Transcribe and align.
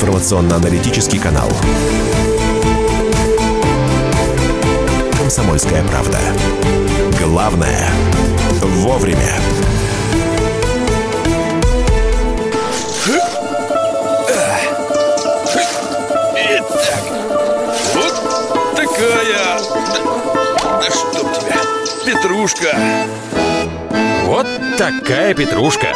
информационно-аналитический 0.00 1.18
канал. 1.18 1.50
«Комсомольская 5.18 5.82
правда». 5.84 6.16
Главное– 7.20 7.90
вовремя. 8.62 9.34
Итак, 16.34 17.02
вот 17.94 18.74
такая... 18.76 19.58
Да, 19.92 20.80
да 20.80 20.90
чтоб 20.90 21.30
тебя, 21.30 21.60
петрушка. 22.06 22.74
Вот 24.24 24.46
такая 24.78 25.34
петрушка. 25.34 25.88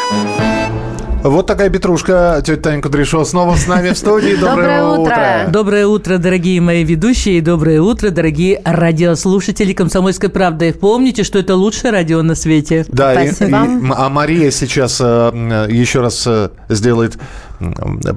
Вот 1.24 1.46
такая 1.46 1.70
петрушка. 1.70 2.42
Тетя 2.44 2.60
Таня 2.60 2.82
Кудряшова 2.82 3.24
снова 3.24 3.56
с 3.56 3.66
нами 3.66 3.92
в 3.92 3.96
студии. 3.96 4.34
Доброе, 4.40 4.82
Доброе 4.82 4.84
утро. 4.98 5.16
Доброе 5.50 5.86
утро, 5.86 6.18
дорогие 6.18 6.60
мои 6.60 6.84
ведущие, 6.84 7.38
и 7.38 7.40
доброе 7.40 7.80
утро, 7.80 8.10
дорогие 8.10 8.60
радиослушатели 8.62 9.72
«Комсомольской 9.72 10.28
правды». 10.28 10.74
Помните, 10.74 11.22
что 11.24 11.38
это 11.38 11.56
лучшее 11.56 11.92
радио 11.92 12.20
на 12.20 12.34
свете. 12.34 12.84
Да, 12.88 13.14
и- 13.24 13.32
Спасибо. 13.32 13.56
и- 13.64 13.92
а 13.96 14.10
Мария 14.10 14.50
сейчас 14.50 15.00
э, 15.00 15.04
м, 15.32 15.70
еще 15.70 16.02
раз 16.02 16.24
э, 16.26 16.50
сделает 16.68 17.16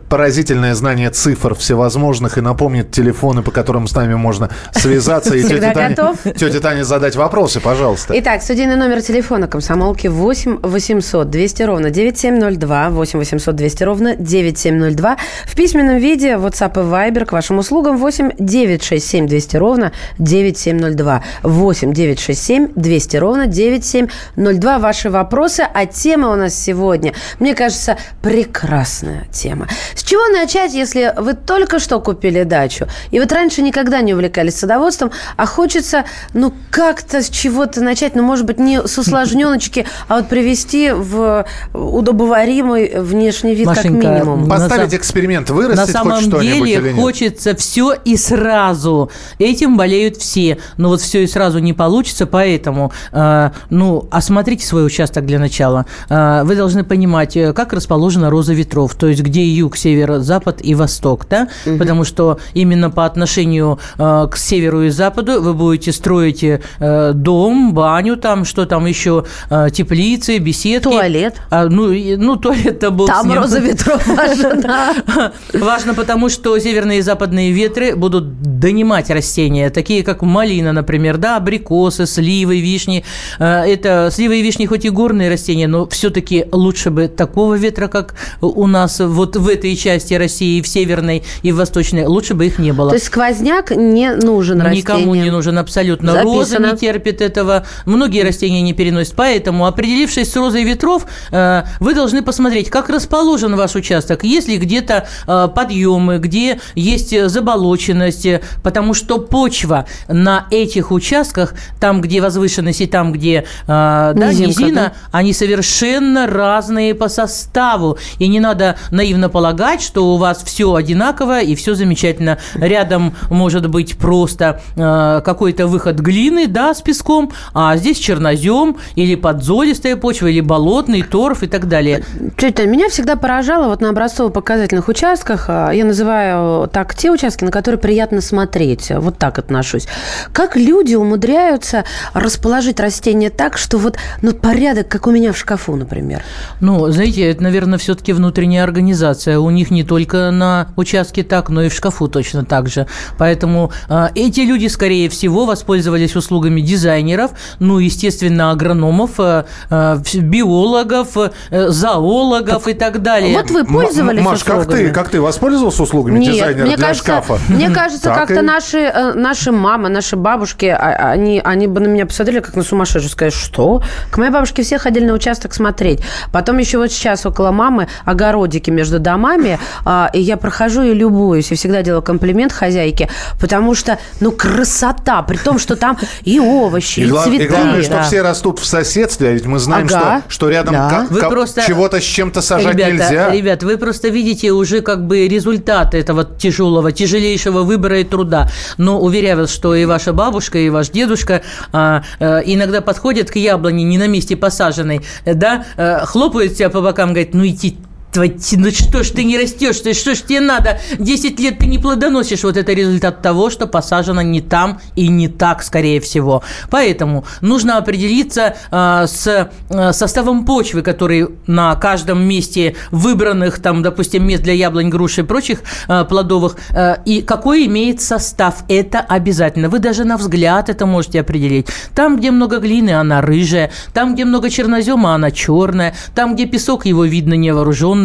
поразительное 0.09 0.73
знание 0.75 1.09
цифр 1.09 1.55
всевозможных 1.55 2.37
и 2.37 2.41
напомнит 2.41 2.91
телефоны, 2.91 3.41
по 3.41 3.51
которым 3.51 3.87
с 3.87 3.95
нами 3.95 4.15
можно 4.15 4.49
связаться. 4.71 5.35
И 5.35 5.43
Тане- 5.43 5.95
готов? 5.95 6.17
тете 6.35 6.59
Тане 6.59 6.83
задать 6.83 7.15
вопросы, 7.15 7.59
пожалуйста. 7.59 8.13
Итак, 8.19 8.41
студийный 8.41 8.75
номер 8.75 9.01
телефона 9.01 9.47
комсомолки 9.47 10.07
8 10.07 10.59
800 10.61 11.29
200 11.29 11.63
ровно 11.63 11.89
9702, 11.89 12.89
8 12.89 13.19
800 13.19 13.55
200 13.55 13.83
ровно 13.83 14.15
9702. 14.15 15.17
В 15.45 15.55
письменном 15.55 15.97
виде 15.97 16.33
WhatsApp 16.33 16.73
и 16.73 16.83
Viber 16.83 17.25
к 17.25 17.31
вашим 17.31 17.59
услугам 17.59 17.97
8 17.97 18.31
967 18.39 19.27
200 19.27 19.57
ровно 19.57 19.91
9702, 20.19 21.23
8 21.43 21.93
967 21.93 22.67
200 22.75 23.17
ровно 23.17 23.47
9702. 23.47 24.79
Ваши 24.79 25.09
вопросы, 25.09 25.65
а 25.73 25.85
тема 25.85 26.29
у 26.31 26.35
нас 26.35 26.53
сегодня, 26.55 27.13
мне 27.39 27.55
кажется, 27.55 27.97
прекрасная 28.21 29.26
тема. 29.31 29.67
С 29.95 30.03
чего 30.03 30.27
начать, 30.29 30.73
если 30.73 31.13
вы 31.17 31.33
только 31.33 31.79
что 31.79 31.99
купили 31.99 32.43
дачу, 32.43 32.87
и 33.11 33.19
вот 33.19 33.31
раньше 33.31 33.61
никогда 33.61 34.01
не 34.01 34.13
увлекались 34.13 34.55
садоводством, 34.55 35.11
а 35.35 35.45
хочется, 35.45 36.05
ну, 36.33 36.53
как-то 36.69 37.21
с 37.21 37.29
чего-то 37.29 37.81
начать, 37.81 38.15
ну, 38.15 38.23
может 38.23 38.45
быть, 38.45 38.59
не 38.59 38.85
с 38.85 38.97
усложненочки, 38.97 39.85
а 40.07 40.17
вот 40.17 40.29
привести 40.29 40.91
в 40.91 41.45
удобоваримый 41.73 42.99
внешний 42.99 43.55
вид 43.55 43.67
Машенька, 43.67 44.01
как 44.01 44.11
минимум. 44.11 44.43
на 44.47 44.55
Поставить 44.55 44.91
сам- 44.91 44.99
эксперимент, 44.99 45.49
На 45.49 45.55
вырастить 45.55 45.83
хоть 45.85 45.91
самом 45.91 46.29
деле 46.41 46.71
или 46.73 46.87
нет? 46.89 46.95
хочется 46.95 47.55
все 47.55 47.93
и 47.93 48.15
сразу. 48.17 49.11
Этим 49.39 49.77
болеют 49.77 50.17
все. 50.17 50.57
Но 50.77 50.89
вот 50.89 51.01
все 51.01 51.23
и 51.23 51.27
сразу 51.27 51.59
не 51.59 51.73
получится, 51.73 52.25
поэтому, 52.25 52.91
э, 53.11 53.51
ну, 53.69 54.07
осмотрите 54.11 54.65
свой 54.65 54.85
участок 54.85 55.25
для 55.25 55.39
начала. 55.39 55.85
Э, 56.09 56.43
вы 56.43 56.55
должны 56.55 56.83
понимать, 56.83 57.35
э, 57.37 57.53
как 57.53 57.73
расположена 57.73 58.29
роза 58.29 58.53
ветров, 58.53 58.95
то 58.95 59.07
есть 59.07 59.16
где 59.21 59.43
юг, 59.45 59.77
север, 59.77 60.19
запад 60.19 60.59
и 60.63 60.75
восток, 60.75 61.25
да? 61.29 61.47
Потому 61.77 62.03
что 62.03 62.39
именно 62.53 62.89
по 62.89 63.05
отношению 63.05 63.79
э, 63.97 64.27
к 64.31 64.37
северу 64.37 64.83
и 64.83 64.89
западу 64.89 65.41
вы 65.41 65.53
будете 65.53 65.91
строить 65.91 66.43
э, 66.43 67.11
дом, 67.13 67.73
баню, 67.73 68.17
там, 68.17 68.45
что 68.45 68.65
там 68.65 68.85
еще, 68.85 69.25
э, 69.49 69.67
теплицы, 69.73 70.37
беседки. 70.37 70.83
Туалет. 70.89 71.35
А, 71.49 71.65
ну, 71.67 71.91
и- 71.91 72.15
ну, 72.15 72.35
туалет-то 72.35 72.91
был 72.91 73.07
Там 73.07 73.31
роза 73.33 73.59
ветров. 73.59 74.01
Важно 75.53 75.93
потому, 75.93 76.29
что 76.29 76.57
северные 76.59 76.99
и 76.99 77.01
западные 77.01 77.51
ветры 77.51 77.95
будут 77.95 78.41
донимать 78.59 79.09
растения, 79.09 79.69
такие 79.69 80.03
как 80.03 80.21
малина, 80.21 80.73
например, 80.73 81.17
да, 81.17 81.37
абрикосы, 81.37 82.05
сливы, 82.05 82.59
вишни. 82.61 83.03
Э, 83.39 83.63
Это 83.65 84.09
сливы 84.11 84.39
и 84.39 84.41
вишни 84.41 84.65
хоть 84.65 84.85
и 84.85 84.89
горные 84.89 85.29
растения, 85.29 85.67
но 85.67 85.87
все-таки 85.87 86.45
лучше 86.51 86.89
бы 86.91 87.07
такого 87.07 87.55
ветра, 87.55 87.87
как 87.87 88.15
у 88.41 88.67
нас 88.67 88.99
вот 89.07 89.35
в 89.35 89.47
этой 89.47 89.75
части 89.75 90.13
России, 90.13 90.61
в 90.61 90.67
северной 90.67 91.23
и 91.41 91.51
в 91.51 91.57
восточной, 91.57 92.05
лучше 92.05 92.33
бы 92.33 92.45
их 92.45 92.59
не 92.59 92.71
было. 92.71 92.89
То 92.89 92.95
есть 92.95 93.07
сквозняк 93.07 93.71
не 93.71 94.11
нужен 94.11 94.57
Никому 94.71 94.99
растениям. 94.99 95.25
не 95.25 95.31
нужен 95.31 95.57
абсолютно. 95.57 96.21
Роза 96.21 96.51
Записано. 96.51 96.71
не 96.73 96.77
терпит 96.77 97.21
этого. 97.21 97.65
Многие 97.85 98.23
растения 98.23 98.61
не 98.61 98.73
переносят. 98.73 99.13
Поэтому, 99.15 99.65
определившись 99.65 100.31
с 100.31 100.35
розой 100.35 100.63
ветров, 100.63 101.05
э, 101.31 101.63
вы 101.79 101.93
должны 101.93 102.21
посмотреть, 102.21 102.69
как 102.69 102.89
расположен 102.89 103.55
ваш 103.55 103.75
участок. 103.75 104.23
Есть 104.23 104.47
ли 104.47 104.57
где-то 104.57 105.07
э, 105.27 105.47
подъемы, 105.53 106.19
где 106.19 106.59
есть 106.75 107.29
заболоченность. 107.29 108.27
Потому 108.63 108.93
что 108.93 109.19
почва 109.19 109.85
на 110.07 110.47
этих 110.51 110.91
участках, 110.91 111.53
там, 111.79 112.01
где 112.01 112.21
возвышенность 112.21 112.81
и 112.81 112.87
там, 112.87 113.11
где 113.11 113.39
э, 113.39 113.43
да, 113.67 114.13
Низинка, 114.13 114.61
низина, 114.61 114.81
да? 114.81 114.93
они 115.11 115.33
совершенно 115.33 116.27
разные 116.27 116.95
по 116.95 117.09
составу. 117.09 117.97
И 118.19 118.27
не 118.27 118.39
надо 118.39 118.77
наивно 118.97 119.29
полагать, 119.29 119.81
что 119.81 120.13
у 120.13 120.17
вас 120.17 120.43
все 120.43 120.73
одинаково 120.73 121.39
и 121.39 121.55
все 121.55 121.75
замечательно. 121.75 122.39
Рядом 122.55 123.13
может 123.29 123.69
быть 123.69 123.97
просто 123.97 124.61
э, 124.75 125.21
какой-то 125.23 125.67
выход 125.67 125.99
глины, 125.99 126.47
да, 126.47 126.73
с 126.73 126.81
песком, 126.81 127.31
а 127.53 127.77
здесь 127.77 127.97
чернозем 127.97 128.77
или 128.95 129.15
подзолистая 129.15 129.95
почва, 129.95 130.27
или 130.27 130.41
болотный, 130.41 131.03
торф 131.03 131.43
и 131.43 131.47
так 131.47 131.67
далее. 131.67 132.03
Тань, 132.37 132.69
меня 132.69 132.89
всегда 132.89 133.15
поражало 133.15 133.69
вот 133.69 133.81
на 133.81 133.89
образцово-показательных 133.89 134.89
участках, 134.89 135.45
а, 135.47 135.71
я 135.71 135.85
называю 135.85 136.67
так 136.67 136.95
те 136.95 137.11
участки, 137.11 137.43
на 137.43 137.51
которые 137.51 137.79
приятно 137.79 138.19
смотреть, 138.21 138.89
вот 138.89 139.17
так 139.17 139.37
отношусь. 139.37 139.87
Как 140.33 140.57
люди 140.57 140.95
умудряются 140.95 141.85
расположить 142.13 142.79
растения 142.79 143.29
так, 143.29 143.57
что 143.57 143.77
вот 143.77 143.97
ну, 144.23 144.33
порядок, 144.33 144.87
как 144.87 145.05
у 145.07 145.11
меня 145.11 145.31
в 145.31 145.37
шкафу, 145.37 145.75
например. 145.75 146.23
Ну, 146.61 146.89
знаете, 146.89 147.29
это, 147.29 147.43
наверное, 147.43 147.77
все-таки 147.77 148.11
внутренняя 148.11 148.63
организация. 148.63 148.86
У 148.93 149.49
них 149.49 149.71
не 149.71 149.83
только 149.83 150.31
на 150.31 150.67
участке 150.75 151.23
так, 151.23 151.49
но 151.49 151.63
и 151.63 151.69
в 151.69 151.73
шкафу 151.73 152.07
точно 152.07 152.45
так 152.45 152.67
же. 152.69 152.87
Поэтому 153.17 153.71
э, 153.89 154.07
эти 154.15 154.41
люди, 154.41 154.67
скорее 154.67 155.09
всего, 155.09 155.45
воспользовались 155.45 156.15
услугами 156.15 156.61
дизайнеров, 156.61 157.31
ну, 157.59 157.79
естественно, 157.79 158.51
агрономов, 158.51 159.11
э, 159.19 159.43
э, 159.69 159.97
биологов, 160.21 161.17
э, 161.17 161.69
зоологов 161.69 162.67
и 162.67 162.73
так 162.73 163.01
далее. 163.01 163.37
Вот 163.37 163.51
вы 163.51 163.65
пользовались 163.65 164.19
М- 164.19 164.25
Маш, 164.25 164.43
как 164.43 164.59
услугами? 164.61 164.87
ты, 164.87 164.93
как 164.93 165.09
ты 165.09 165.21
воспользовался 165.21 165.83
услугами 165.83 166.19
Нет, 166.19 166.33
дизайнера 166.33 166.65
мне 166.65 166.75
для 166.77 166.87
кажется, 166.87 167.03
шкафа? 167.11 167.39
мне 167.49 167.69
кажется, 167.69 168.03
Так 168.09 168.15
как-то 168.27 168.41
наши, 168.41 168.77
э, 168.79 169.13
наши 169.13 169.51
мамы, 169.51 169.89
наши 169.89 170.15
бабушки, 170.15 170.65
они, 170.65 171.41
они 171.43 171.67
бы 171.67 171.79
на 171.81 171.87
меня 171.87 172.05
посмотрели, 172.05 172.39
как 172.39 172.55
на 172.55 172.63
сумасшедшую, 172.63 173.09
сказали, 173.09 173.31
что? 173.31 173.81
К 174.11 174.17
моей 174.17 174.31
бабушке 174.31 174.63
все 174.63 174.77
ходили 174.77 175.05
на 175.05 175.13
участок 175.13 175.53
смотреть. 175.53 176.01
Потом 176.31 176.57
еще 176.57 176.77
вот 176.77 176.91
сейчас 176.91 177.25
около 177.25 177.51
мамы 177.51 177.87
огородики 178.05 178.69
между 178.77 178.99
домами, 178.99 179.59
а, 179.85 180.09
и 180.13 180.21
я 180.21 180.37
прохожу 180.37 180.83
и 180.83 180.93
любуюсь, 180.93 181.51
и 181.51 181.55
всегда 181.55 181.81
делаю 181.81 182.01
комплимент 182.01 182.53
хозяйке, 182.53 183.09
потому 183.41 183.75
что, 183.75 183.97
ну, 184.19 184.31
красота, 184.31 185.21
при 185.23 185.37
том, 185.37 185.57
что 185.59 185.75
там 185.75 185.97
и 186.23 186.39
овощи, 186.39 186.99
И, 186.99 187.03
и, 187.03 187.07
глав- 187.07 187.27
и 187.27 187.37
цветы. 187.37 187.47
главное, 187.47 187.81
что 187.81 187.91
да. 187.91 188.03
все 188.03 188.21
растут 188.21 188.59
в 188.59 188.65
соседстве, 188.65 189.29
а 189.29 189.31
ведь 189.31 189.45
мы 189.45 189.57
знаем, 189.59 189.87
Ага. 189.91 190.21
что, 190.27 190.33
что 190.33 190.49
рядом 190.49 190.73
Да. 190.75 191.07
ка- 191.09 191.29
просто- 191.29 191.63
чего-то 191.65 191.99
с 191.99 192.03
чем-то 192.03 192.41
сажать 192.41 192.73
ребята, 192.75 192.91
нельзя. 192.91 193.31
Ребят, 193.31 193.63
вы 193.63 193.77
просто 193.77 194.09
видите 194.09 194.51
уже 194.51 194.81
как 194.81 195.05
бы 195.07 195.27
результат 195.27 195.95
этого 195.95 196.23
тяжелого, 196.23 196.91
тяжелейшего 196.91 197.63
выбора 197.63 197.99
и 197.99 198.03
труда. 198.03 198.49
Но 198.77 198.99
уверяю 199.01 199.37
вас, 199.37 199.49
что 199.51 199.73
и 199.75 199.85
ваша 199.85 200.13
бабушка, 200.13 200.57
и 200.59 200.69
ваш 200.69 200.89
дедушка 200.89 201.41
а, 201.73 202.03
а, 202.19 202.39
иногда 202.39 202.81
подходят 202.81 203.31
к 203.31 203.35
яблоне 203.35 203.83
не 203.83 203.97
на 203.97 204.07
месте 204.07 204.35
посаженной, 204.35 205.01
э, 205.25 205.33
да, 205.33 205.65
э, 205.77 206.05
хлопают 206.05 206.53
себя 206.53 206.69
по 206.69 206.81
бокам, 206.81 207.09
говорят, 207.13 207.33
ну 207.33 207.45
иди 207.47 207.71
твои- 207.71 207.87
ну 208.15 208.71
что 208.71 209.03
ж 209.03 209.09
ты 209.11 209.23
не 209.23 209.37
растешь, 209.37 209.79
ты 209.79 209.93
что 209.93 210.15
ж 210.15 210.21
тебе 210.21 210.39
надо? 210.39 210.79
10 210.97 211.39
лет 211.39 211.59
ты 211.59 211.67
не 211.67 211.77
плодоносишь. 211.77 212.43
Вот 212.43 212.57
это 212.57 212.73
результат 212.73 213.21
того, 213.21 213.49
что 213.49 213.67
посажено 213.67 214.21
не 214.21 214.41
там 214.41 214.79
и 214.95 215.07
не 215.07 215.27
так, 215.27 215.63
скорее 215.63 215.99
всего. 215.99 216.43
Поэтому 216.69 217.25
нужно 217.41 217.77
определиться 217.77 218.55
а, 218.71 219.07
с 219.07 219.49
а, 219.69 219.93
составом 219.93 220.45
почвы, 220.45 220.81
который 220.81 221.27
на 221.45 221.75
каждом 221.75 222.23
месте 222.27 222.75
выбранных, 222.91 223.59
там, 223.59 223.83
допустим, 223.83 224.25
мест 224.25 224.43
для 224.43 224.53
яблонь, 224.53 224.89
груши 224.89 225.21
и 225.21 225.23
прочих 225.23 225.61
а, 225.87 226.03
плодовых, 226.05 226.57
а, 226.73 226.99
и 227.05 227.21
какой 227.21 227.65
имеет 227.65 228.01
состав. 228.01 228.63
Это 228.67 228.99
обязательно. 228.99 229.69
Вы 229.69 229.79
даже 229.79 230.05
на 230.05 230.17
взгляд 230.17 230.69
это 230.69 230.85
можете 230.85 231.19
определить. 231.19 231.67
Там, 231.93 232.17
где 232.17 232.31
много 232.31 232.59
глины, 232.59 232.91
она 232.91 233.21
рыжая. 233.21 233.71
Там, 233.93 234.15
где 234.15 234.25
много 234.25 234.49
чернозема, 234.49 235.13
она 235.13 235.31
черная. 235.31 235.93
Там, 236.15 236.35
где 236.35 236.45
песок, 236.45 236.85
его 236.85 237.05
видно 237.05 237.35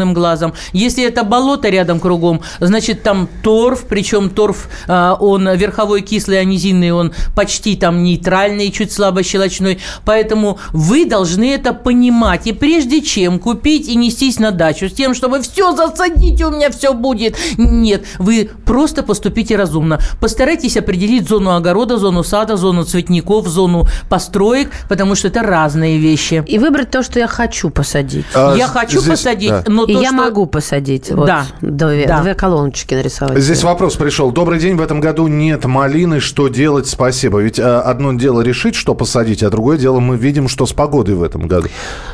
невооруженным 0.02 0.14
глазом. 0.14 0.52
Если 0.72 1.04
это 1.04 1.24
болото 1.24 1.68
рядом 1.68 2.00
кругом, 2.00 2.40
значит, 2.60 3.02
там 3.02 3.28
торф, 3.42 3.84
причем 3.88 4.30
торф, 4.30 4.68
а, 4.88 5.14
он 5.14 5.48
верховой 5.56 6.02
кислый, 6.02 6.40
а 6.40 6.44
низинный, 6.44 6.92
он 6.92 7.12
почти 7.34 7.76
там 7.76 8.02
нейтральный, 8.02 8.70
чуть 8.70 8.92
слабо 8.92 9.22
щелочной. 9.22 9.78
Поэтому 10.04 10.58
вы 10.72 11.04
должны 11.06 11.54
это 11.54 11.72
понимать. 11.72 12.46
И 12.46 12.52
прежде 12.52 13.00
чем 13.00 13.38
купить 13.38 13.88
и 13.88 13.96
нестись 13.96 14.38
на 14.38 14.50
дачу 14.50 14.88
с 14.88 14.92
тем, 14.92 15.14
чтобы 15.14 15.40
все 15.40 15.74
засадить, 15.74 16.42
у 16.42 16.50
меня 16.50 16.70
все 16.70 16.92
будет. 16.92 17.36
Нет, 17.58 18.04
вы 18.18 18.50
просто 18.64 19.02
поступите 19.02 19.56
разумно. 19.56 19.98
Постарайтесь 20.20 20.76
определить 20.76 21.28
зону 21.28 21.54
огорода, 21.54 21.98
зону 21.98 22.24
сада, 22.24 22.56
зону 22.56 22.84
цветников, 22.84 23.46
зону 23.46 23.86
построек, 24.08 24.70
потому 24.88 25.14
что 25.14 25.28
это 25.28 25.42
разные 25.42 25.98
вещи. 25.98 26.44
И 26.46 26.58
выбрать 26.58 26.90
то, 26.90 27.02
что 27.02 27.18
я 27.18 27.26
хочу 27.26 27.70
посадить. 27.70 28.24
А, 28.34 28.54
я 28.56 28.66
хочу 28.66 29.00
здесь- 29.00 29.10
посадить, 29.12 29.50
да. 29.50 29.64
но 29.66 29.81
И 29.84 29.94
то, 29.94 30.00
я 30.00 30.08
что... 30.08 30.16
могу 30.16 30.46
посадить. 30.46 31.10
Вот, 31.10 31.26
Да, 31.26 31.46
Две, 31.60 32.06
да. 32.06 32.22
две 32.22 32.34
колоночки 32.34 32.94
нарисовать. 32.94 33.38
Здесь 33.38 33.62
вопрос 33.62 33.96
пришел. 33.96 34.30
Добрый 34.30 34.58
день, 34.58 34.76
в 34.76 34.80
этом 34.80 35.00
году 35.00 35.26
нет 35.26 35.64
малины. 35.64 36.20
Что 36.20 36.48
делать? 36.48 36.86
Спасибо. 36.86 37.40
Ведь 37.40 37.58
э, 37.58 37.62
одно 37.62 38.12
дело 38.12 38.40
решить, 38.40 38.74
что 38.74 38.94
посадить, 38.94 39.42
а 39.42 39.50
другое 39.50 39.78
дело 39.78 40.00
мы 40.00 40.16
видим, 40.16 40.48
что 40.48 40.66
с 40.66 40.72
погодой 40.72 41.14
в 41.14 41.22
этом 41.22 41.48
году. 41.48 41.68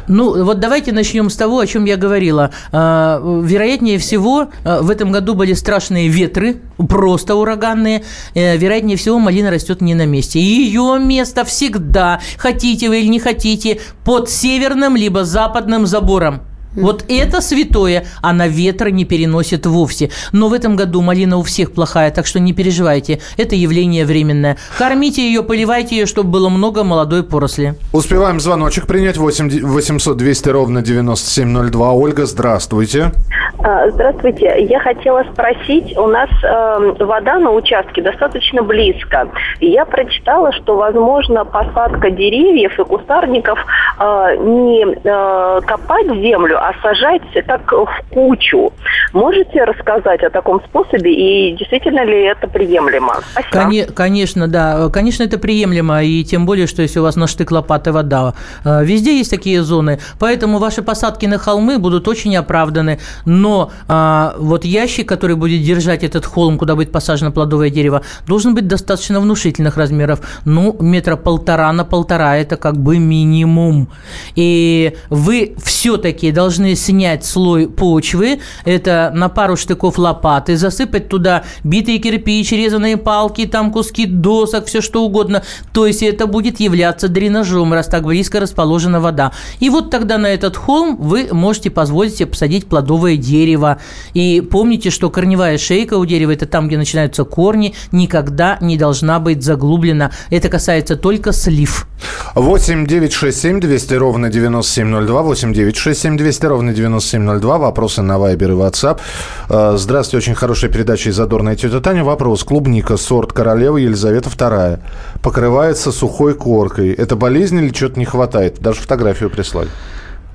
Ну, 0.08 0.44
вот 0.44 0.60
давайте 0.60 0.92
начнем 0.92 1.30
с 1.30 1.36
того, 1.36 1.58
о 1.60 1.66
чем 1.66 1.84
я 1.84 1.96
говорила. 1.96 2.50
А, 2.72 3.20
Вероятнее 3.42 3.98
всего, 3.98 4.48
а, 4.64 4.82
в 4.82 4.90
этом 4.90 5.12
году 5.12 5.34
были 5.34 5.52
страшные 5.54 6.08
ветры, 6.08 6.56
просто 6.88 7.34
ураганные. 7.34 8.04
Э, 8.34 8.56
Вероятнее 8.56 8.96
всего, 8.96 9.18
малина 9.18 9.50
растет 9.50 9.80
не 9.80 9.94
на 9.94 10.06
месте. 10.06 10.40
Ее 10.40 10.98
место 11.00 11.44
всегда, 11.44 12.20
хотите 12.38 12.88
вы 12.88 13.00
или 13.00 13.08
не 13.08 13.20
хотите, 13.20 13.80
под 14.04 14.30
северным 14.30 14.96
либо 14.96 15.24
западным 15.24 15.86
забором. 15.86 16.40
Вот 16.74 17.04
это 17.08 17.40
святое, 17.40 18.04
она 18.22 18.46
ветра 18.46 18.90
не 18.90 19.04
переносит 19.04 19.66
вовсе. 19.66 20.10
Но 20.32 20.48
в 20.48 20.52
этом 20.52 20.76
году 20.76 21.02
малина 21.02 21.38
у 21.38 21.42
всех 21.42 21.72
плохая, 21.72 22.10
так 22.10 22.26
что 22.26 22.40
не 22.40 22.52
переживайте. 22.52 23.20
Это 23.36 23.54
явление 23.54 24.04
временное. 24.04 24.56
Кормите 24.78 25.22
ее, 25.22 25.42
поливайте 25.42 25.96
ее, 25.96 26.06
чтобы 26.06 26.30
было 26.30 26.48
много 26.48 26.84
молодой 26.84 27.22
поросли. 27.22 27.74
Успеваем 27.92 28.40
звоночек 28.40 28.86
принять. 28.86 29.16
8 29.16 29.66
800 29.66 30.16
200 30.16 30.48
ровно 30.50 30.82
9702. 30.82 31.92
Ольга, 31.92 32.26
здравствуйте. 32.26 33.12
А, 33.58 33.88
Здравствуйте. 33.90 34.66
Я 34.68 34.78
хотела 34.80 35.24
спросить, 35.32 35.96
у 35.96 36.06
нас 36.06 36.28
эм, 36.44 36.94
вода 36.94 37.38
на 37.38 37.50
участке 37.50 38.02
достаточно 38.02 38.62
близко. 38.62 39.28
Я 39.60 39.84
прочитала, 39.84 40.52
что 40.52 40.76
возможно 40.76 41.44
посадка 41.44 42.10
деревьев 42.10 42.78
и 42.78 42.84
кустарников 42.84 43.58
э, 43.98 44.36
не 44.38 44.84
э, 44.84 45.60
копать 45.66 46.06
землю, 46.06 46.58
а 46.68 46.82
сажать 46.82 47.22
как 47.46 47.72
в 47.72 48.02
кучу. 48.10 48.72
Можете 49.12 49.64
рассказать 49.64 50.22
о 50.22 50.28
таком 50.28 50.60
способе 50.64 51.12
и 51.12 51.56
действительно 51.56 52.04
ли 52.04 52.24
это 52.24 52.46
приемлемо? 52.46 53.20
Спасибо. 53.32 53.52
Коне- 53.52 53.86
Конечно, 53.92 54.48
да. 54.48 54.90
Конечно, 54.90 55.22
это 55.22 55.38
приемлемо. 55.38 56.02
И 56.02 56.24
тем 56.24 56.44
более, 56.44 56.66
что 56.66 56.82
если 56.82 57.00
у 57.00 57.02
вас 57.02 57.16
на 57.16 57.26
штык 57.26 57.50
лопаты 57.50 57.92
вода. 57.92 58.34
Э, 58.64 58.84
Везде 58.84 59.16
есть 59.16 59.30
такие 59.30 59.62
зоны. 59.62 59.98
Поэтому 60.18 60.58
ваши 60.58 60.82
посадки 60.82 61.26
на 61.26 61.38
холмы 61.38 61.78
будут 61.78 62.06
очень 62.06 62.36
оправданы. 62.36 62.98
Но 63.24 63.70
а, 63.88 64.34
вот 64.38 64.64
ящик, 64.64 65.08
который 65.08 65.36
будет 65.36 65.62
держать 65.62 66.04
этот 66.04 66.26
холм, 66.26 66.58
куда 66.58 66.74
будет 66.74 66.92
посажено 66.92 67.32
плодовое 67.32 67.70
дерево, 67.70 68.02
должен 68.26 68.54
быть 68.54 68.66
достаточно 68.66 69.20
внушительных 69.20 69.76
размеров. 69.78 70.20
Ну, 70.44 70.76
метра 70.80 71.16
полтора 71.16 71.72
на 71.72 71.84
полтора– 71.84 72.36
это 72.38 72.56
как 72.56 72.76
бы 72.76 72.98
минимум. 72.98 73.88
И 74.36 74.96
вы 75.08 75.54
все-таки 75.64 76.30
должны 76.32 76.47
снять 76.50 77.24
слой 77.24 77.68
почвы. 77.68 78.40
Это 78.64 79.12
на 79.14 79.28
пару 79.28 79.56
штыков 79.56 79.98
лопаты, 79.98 80.56
засыпать 80.56 81.08
туда 81.08 81.44
битый 81.64 81.98
кирпич, 81.98 82.52
резаные 82.52 82.96
палки, 82.96 83.46
там 83.46 83.70
куски 83.70 84.06
досок, 84.06 84.66
все 84.66 84.80
что 84.80 85.04
угодно. 85.04 85.42
То 85.72 85.86
есть 85.86 86.02
это 86.02 86.26
будет 86.26 86.60
являться 86.60 87.08
дренажом, 87.08 87.72
раз 87.72 87.86
так 87.86 88.04
близко 88.04 88.40
расположена 88.40 89.00
вода. 89.00 89.32
И 89.60 89.70
вот 89.70 89.90
тогда 89.90 90.18
на 90.18 90.26
этот 90.26 90.56
холм 90.56 90.96
вы 90.96 91.28
можете 91.32 91.70
позволить 91.70 92.16
себе 92.16 92.26
посадить 92.26 92.66
плодовое 92.66 93.16
дерево. 93.16 93.78
И 94.14 94.40
помните, 94.40 94.90
что 94.90 95.10
корневая 95.10 95.58
шейка 95.58 95.94
у 95.94 96.04
дерева– 96.04 96.30
это 96.32 96.46
там, 96.46 96.68
где 96.68 96.76
начинаются 96.76 97.24
корни, 97.24 97.74
никогда 97.92 98.58
не 98.60 98.76
должна 98.76 99.20
быть 99.20 99.42
заглублена. 99.42 100.10
Это 100.30 100.48
касается 100.48 100.96
только 100.96 101.32
слив. 101.32 101.86
8 102.34 102.86
9 102.86 103.12
6 103.12 103.40
7 103.40 103.60
200 103.60 103.94
ровно 103.94 104.28
9702. 104.28 105.22
8 105.22 105.52
9 105.52 105.76
6 105.76 106.00
7 106.00 106.16
200 106.16 106.37
ровно 106.46 106.72
9702. 106.72 107.58
Вопросы 107.58 108.02
на 108.02 108.18
Вайбер 108.18 108.52
и 108.52 108.54
WhatsApp. 108.54 109.00
Э, 109.48 109.74
Здравствуйте, 109.76 110.18
очень 110.18 110.34
хорошая 110.34 110.70
передача 110.70 111.10
из 111.10 111.16
«Задорная 111.16 111.56
тетя 111.56 111.80
Таня». 111.80 112.04
Вопрос. 112.04 112.44
Клубника, 112.44 112.96
сорт 112.96 113.32
королева 113.32 113.76
Елизавета 113.78 114.28
II. 114.30 114.78
Покрывается 115.22 115.90
сухой 115.90 116.34
коркой. 116.34 116.92
Это 116.92 117.16
болезнь 117.16 117.58
или 117.58 117.72
что-то 117.72 117.98
не 117.98 118.04
хватает? 118.04 118.60
Даже 118.60 118.80
фотографию 118.80 119.30
прислали. 119.30 119.70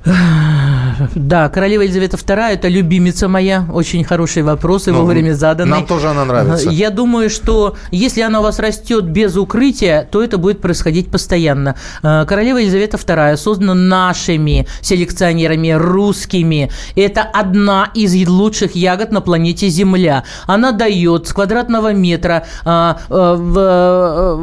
Да, 1.15 1.49
королева 1.49 1.81
Елизавета 1.81 2.17
II– 2.17 2.53
это 2.53 2.67
любимица 2.67 3.27
моя. 3.27 3.65
Очень 3.73 4.03
хорошие 4.03 4.43
вопросы 4.43 4.91
Ну, 4.91 4.99
вовремя 5.01 5.33
заданы. 5.33 5.71
нам 5.71 5.85
тоже 5.85 6.09
она 6.09 6.25
нравится. 6.25 6.69
Я 6.69 6.89
думаю, 6.91 7.29
что 7.29 7.75
если 7.91 8.21
она 8.21 8.39
у 8.39 8.43
вас 8.43 8.59
растет 8.59 9.05
без 9.05 9.35
укрытия, 9.35 10.07
то 10.11 10.21
это 10.23 10.37
будет 10.37 10.61
происходить 10.61 11.09
постоянно. 11.09 11.75
Э, 12.03 12.25
Королева 12.27 12.57
Елизавета 12.57 12.97
II 12.97 13.37
создана 13.37 13.73
нашими 13.73 14.67
селекционерами, 14.81 15.71
русскими. 15.71 16.69
Это 16.95 17.21
одна 17.23 17.89
из 17.95 18.13
лучших 18.27 18.75
ягод 18.75 19.11
на 19.11 19.21
планете 19.21 19.67
Земля. 19.69 20.23
Она 20.47 20.71
дает 20.71 21.27
с 21.27 21.33
квадратного 21.33 21.93
метра 21.93 22.45
э, 22.65 22.93
э, 23.09 24.37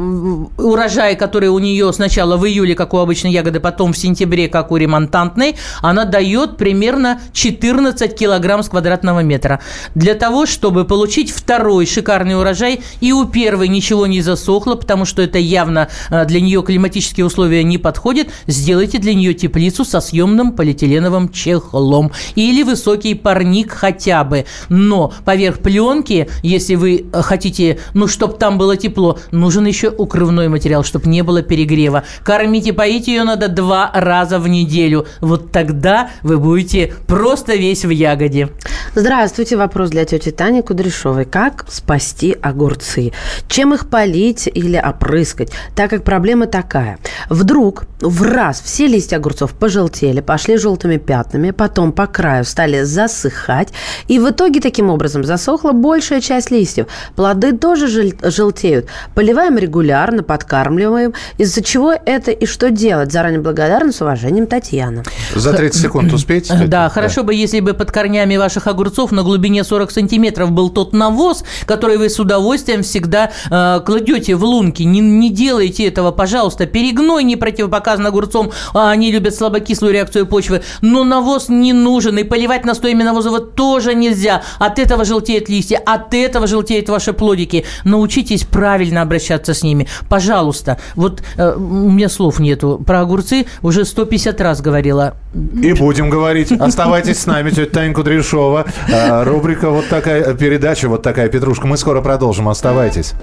урожай, 0.57 1.15
который 1.15 1.49
у 1.49 1.59
нее 1.59 1.91
сначала 1.93 2.37
в 2.37 2.45
июле, 2.45 2.75
как 2.75 2.93
у 2.93 2.97
обычной 2.97 3.31
ягоды, 3.31 3.59
потом 3.59 3.93
в 3.93 3.97
сентябре, 3.97 4.47
как 4.49 4.71
у 4.71 4.77
ремонтантной, 4.77 5.50
она 5.81 6.05
дает 6.05 6.57
примерно 6.57 7.19
14 7.33 8.15
килограмм 8.15 8.63
с 8.63 8.69
квадратного 8.69 9.21
метра. 9.21 9.59
Для 9.95 10.15
того, 10.15 10.45
чтобы 10.45 10.85
получить 10.85 11.31
второй 11.31 11.85
шикарный 11.85 12.37
урожай, 12.39 12.81
и 12.99 13.11
у 13.11 13.25
первой 13.25 13.67
ничего 13.67 14.07
не 14.07 14.21
засохло, 14.21 14.75
потому 14.75 15.05
что 15.05 15.21
это 15.21 15.37
явно 15.37 15.89
э, 16.09 16.25
для 16.25 16.41
нее 16.41 16.63
климатические 16.63 17.25
условия 17.25 17.63
не 17.63 17.77
подходят, 17.77 18.27
сделайте 18.47 18.97
для 18.97 19.13
нее 19.13 19.33
теплицу 19.33 19.85
со 19.85 20.01
съемным 20.01 20.53
полиэтиленовым 20.53 21.29
чехлом 21.29 22.11
или 22.35 22.63
высокий 22.63 23.15
парник 23.15 23.71
хотя 23.71 24.23
бы. 24.23 24.45
Но 24.69 25.13
поверх 25.25 25.59
пленки, 25.59 26.29
если 26.43 26.75
вы 26.75 27.05
э, 27.11 27.21
хотите, 27.21 27.79
ну, 27.93 28.07
чтобы 28.07 28.35
там 28.35 28.57
было 28.57 28.77
тепло, 28.77 29.19
нужен 29.31 29.65
еще 29.65 29.89
укрывной 29.89 30.47
материал, 30.47 30.83
чтобы 30.83 31.09
не 31.09 31.23
было 31.23 31.41
перегрева. 31.41 32.03
Кормить 32.23 32.67
и 32.67 32.71
поить 32.71 33.07
ее 33.07 33.23
надо 33.23 33.47
два 33.47 33.91
раза 33.93 34.39
в 34.39 34.47
неделю. 34.47 35.05
Вот 35.19 35.40
тогда 35.41 36.09
вы 36.23 36.37
будете 36.37 36.93
просто 37.07 37.55
весь 37.55 37.85
в 37.85 37.89
ягоде. 37.89 38.49
Здравствуйте. 38.95 39.57
Вопрос 39.57 39.89
для 39.89 40.05
тети 40.05 40.31
Тани 40.31 40.61
Кудряшовой. 40.61 41.25
Как 41.25 41.65
спасти 41.69 42.35
огурцы? 42.41 43.11
Чем 43.47 43.73
их 43.73 43.89
полить 43.89 44.49
или 44.53 44.77
опрыскать? 44.77 45.51
Так 45.75 45.89
как 45.89 46.03
проблема 46.03 46.47
такая. 46.47 46.97
Вдруг 47.29 47.83
в 47.99 48.23
раз 48.23 48.61
все 48.61 48.87
листья 48.87 49.17
огурцов 49.17 49.53
пожелтели, 49.53 50.21
пошли 50.21 50.57
желтыми 50.57 50.97
пятнами, 50.97 51.51
потом 51.51 51.91
по 51.91 52.07
краю 52.07 52.43
стали 52.43 52.83
засыхать, 52.83 53.69
и 54.07 54.19
в 54.19 54.29
итоге 54.29 54.59
таким 54.59 54.89
образом 54.89 55.23
засохла 55.23 55.71
большая 55.71 56.21
часть 56.21 56.51
листьев. 56.51 56.87
Плоды 57.15 57.53
тоже 57.57 57.87
жел- 57.87 58.13
желтеют. 58.23 58.87
Поливаем 59.15 59.57
регулярно, 59.57 60.23
подкармливаем. 60.23 61.13
Из-за 61.37 61.63
чего 61.63 61.93
это 61.93 62.31
и 62.31 62.45
что 62.45 62.71
делать? 62.71 63.11
Заранее 63.11 63.41
благодарна, 63.41 63.91
с 63.91 64.01
уважением, 64.01 64.47
Татьяна. 64.47 65.03
За 65.35 65.53
30 65.53 65.81
секунд 65.81 66.13
успеете? 66.13 66.53
Да, 66.67 66.89
хорошо 66.89 67.23
бы, 67.23 67.33
если 67.33 67.59
бы 67.59 67.73
под 67.73 67.91
корнями 67.91 68.37
ваших 68.37 68.67
огурцов 68.67 69.11
на 69.11 69.23
глубине 69.23 69.63
40 69.63 69.91
сантиметров 69.91 70.51
был 70.51 70.69
тот 70.69 70.93
навоз, 70.93 71.43
который 71.65 71.97
вы 71.97 72.09
с 72.09 72.19
удовольствием 72.19 72.83
всегда 72.83 73.31
э, 73.49 73.79
кладете 73.85 74.35
в 74.35 74.43
лунки. 74.43 74.83
Не, 74.83 74.99
не 74.99 75.29
делайте 75.29 75.87
этого, 75.87 76.11
пожалуйста. 76.11 76.65
Перегной 76.65 77.23
не 77.23 77.35
противопоказан 77.35 78.05
огурцом, 78.05 78.51
а 78.73 78.91
они 78.91 79.11
любят 79.11 79.35
слабокислую 79.35 79.93
реакцию 79.93 80.25
почвы. 80.25 80.61
Но 80.81 81.03
навоз 81.03 81.49
не 81.49 81.73
нужен, 81.73 82.17
и 82.17 82.23
поливать 82.23 82.65
настоями 82.65 83.03
навоза 83.03 83.39
тоже 83.39 83.95
нельзя. 83.95 84.43
От 84.59 84.79
этого 84.79 85.05
желтеют 85.05 85.49
листья, 85.49 85.77
от 85.85 86.13
этого 86.13 86.47
желтеют 86.47 86.89
ваши 86.89 87.13
плодики. 87.13 87.65
Научитесь 87.83 88.43
правильно 88.43 89.01
обращаться 89.01 89.53
с 89.53 89.63
ними. 89.63 89.87
Пожалуйста. 90.09 90.77
Вот 90.95 91.21
э, 91.37 91.53
у 91.55 91.89
меня 91.89 92.09
слов 92.09 92.39
нету. 92.39 92.81
Про 92.85 93.01
огурцы 93.01 93.45
уже 93.61 93.85
150 93.85 94.41
раз 94.41 94.61
говорила. 94.61 95.15
И 95.33 95.73
будем 95.73 96.09
говорить. 96.09 96.51
Оставайтесь 96.59 97.19
с 97.19 97.25
нами, 97.25 97.49
тетя 97.49 97.71
Таня 97.71 97.93
Кудряшова. 97.93 98.65
А, 98.93 99.23
Рубрика 99.23 99.69
«Вот 99.69 99.87
такая 99.87 100.33
передача», 100.33 100.89
«Вот 100.89 101.03
такая 101.03 101.29
петрушка». 101.29 101.67
Мы 101.67 101.77
скоро 101.77 102.01
продолжим. 102.01 102.49
Оставайтесь. 102.49 103.13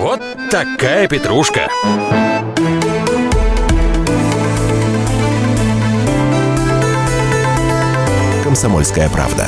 Вот 0.00 0.20
такая 0.50 1.08
петрушка. 1.08 1.68
«Комсомольская 8.44 9.08
правда». 9.10 9.46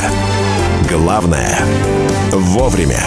Главное– 0.90 1.58
вовремя. 2.32 3.00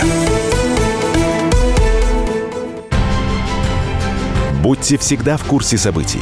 Будьте 4.64 4.98
всегда 4.98 5.38
в 5.38 5.44
курсе 5.44 5.78
событий. 5.78 6.22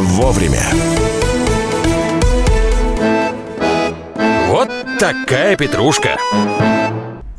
вовремя. 0.00 0.62
Вот 4.48 4.68
такая 4.98 5.56
петрушка. 5.56 6.18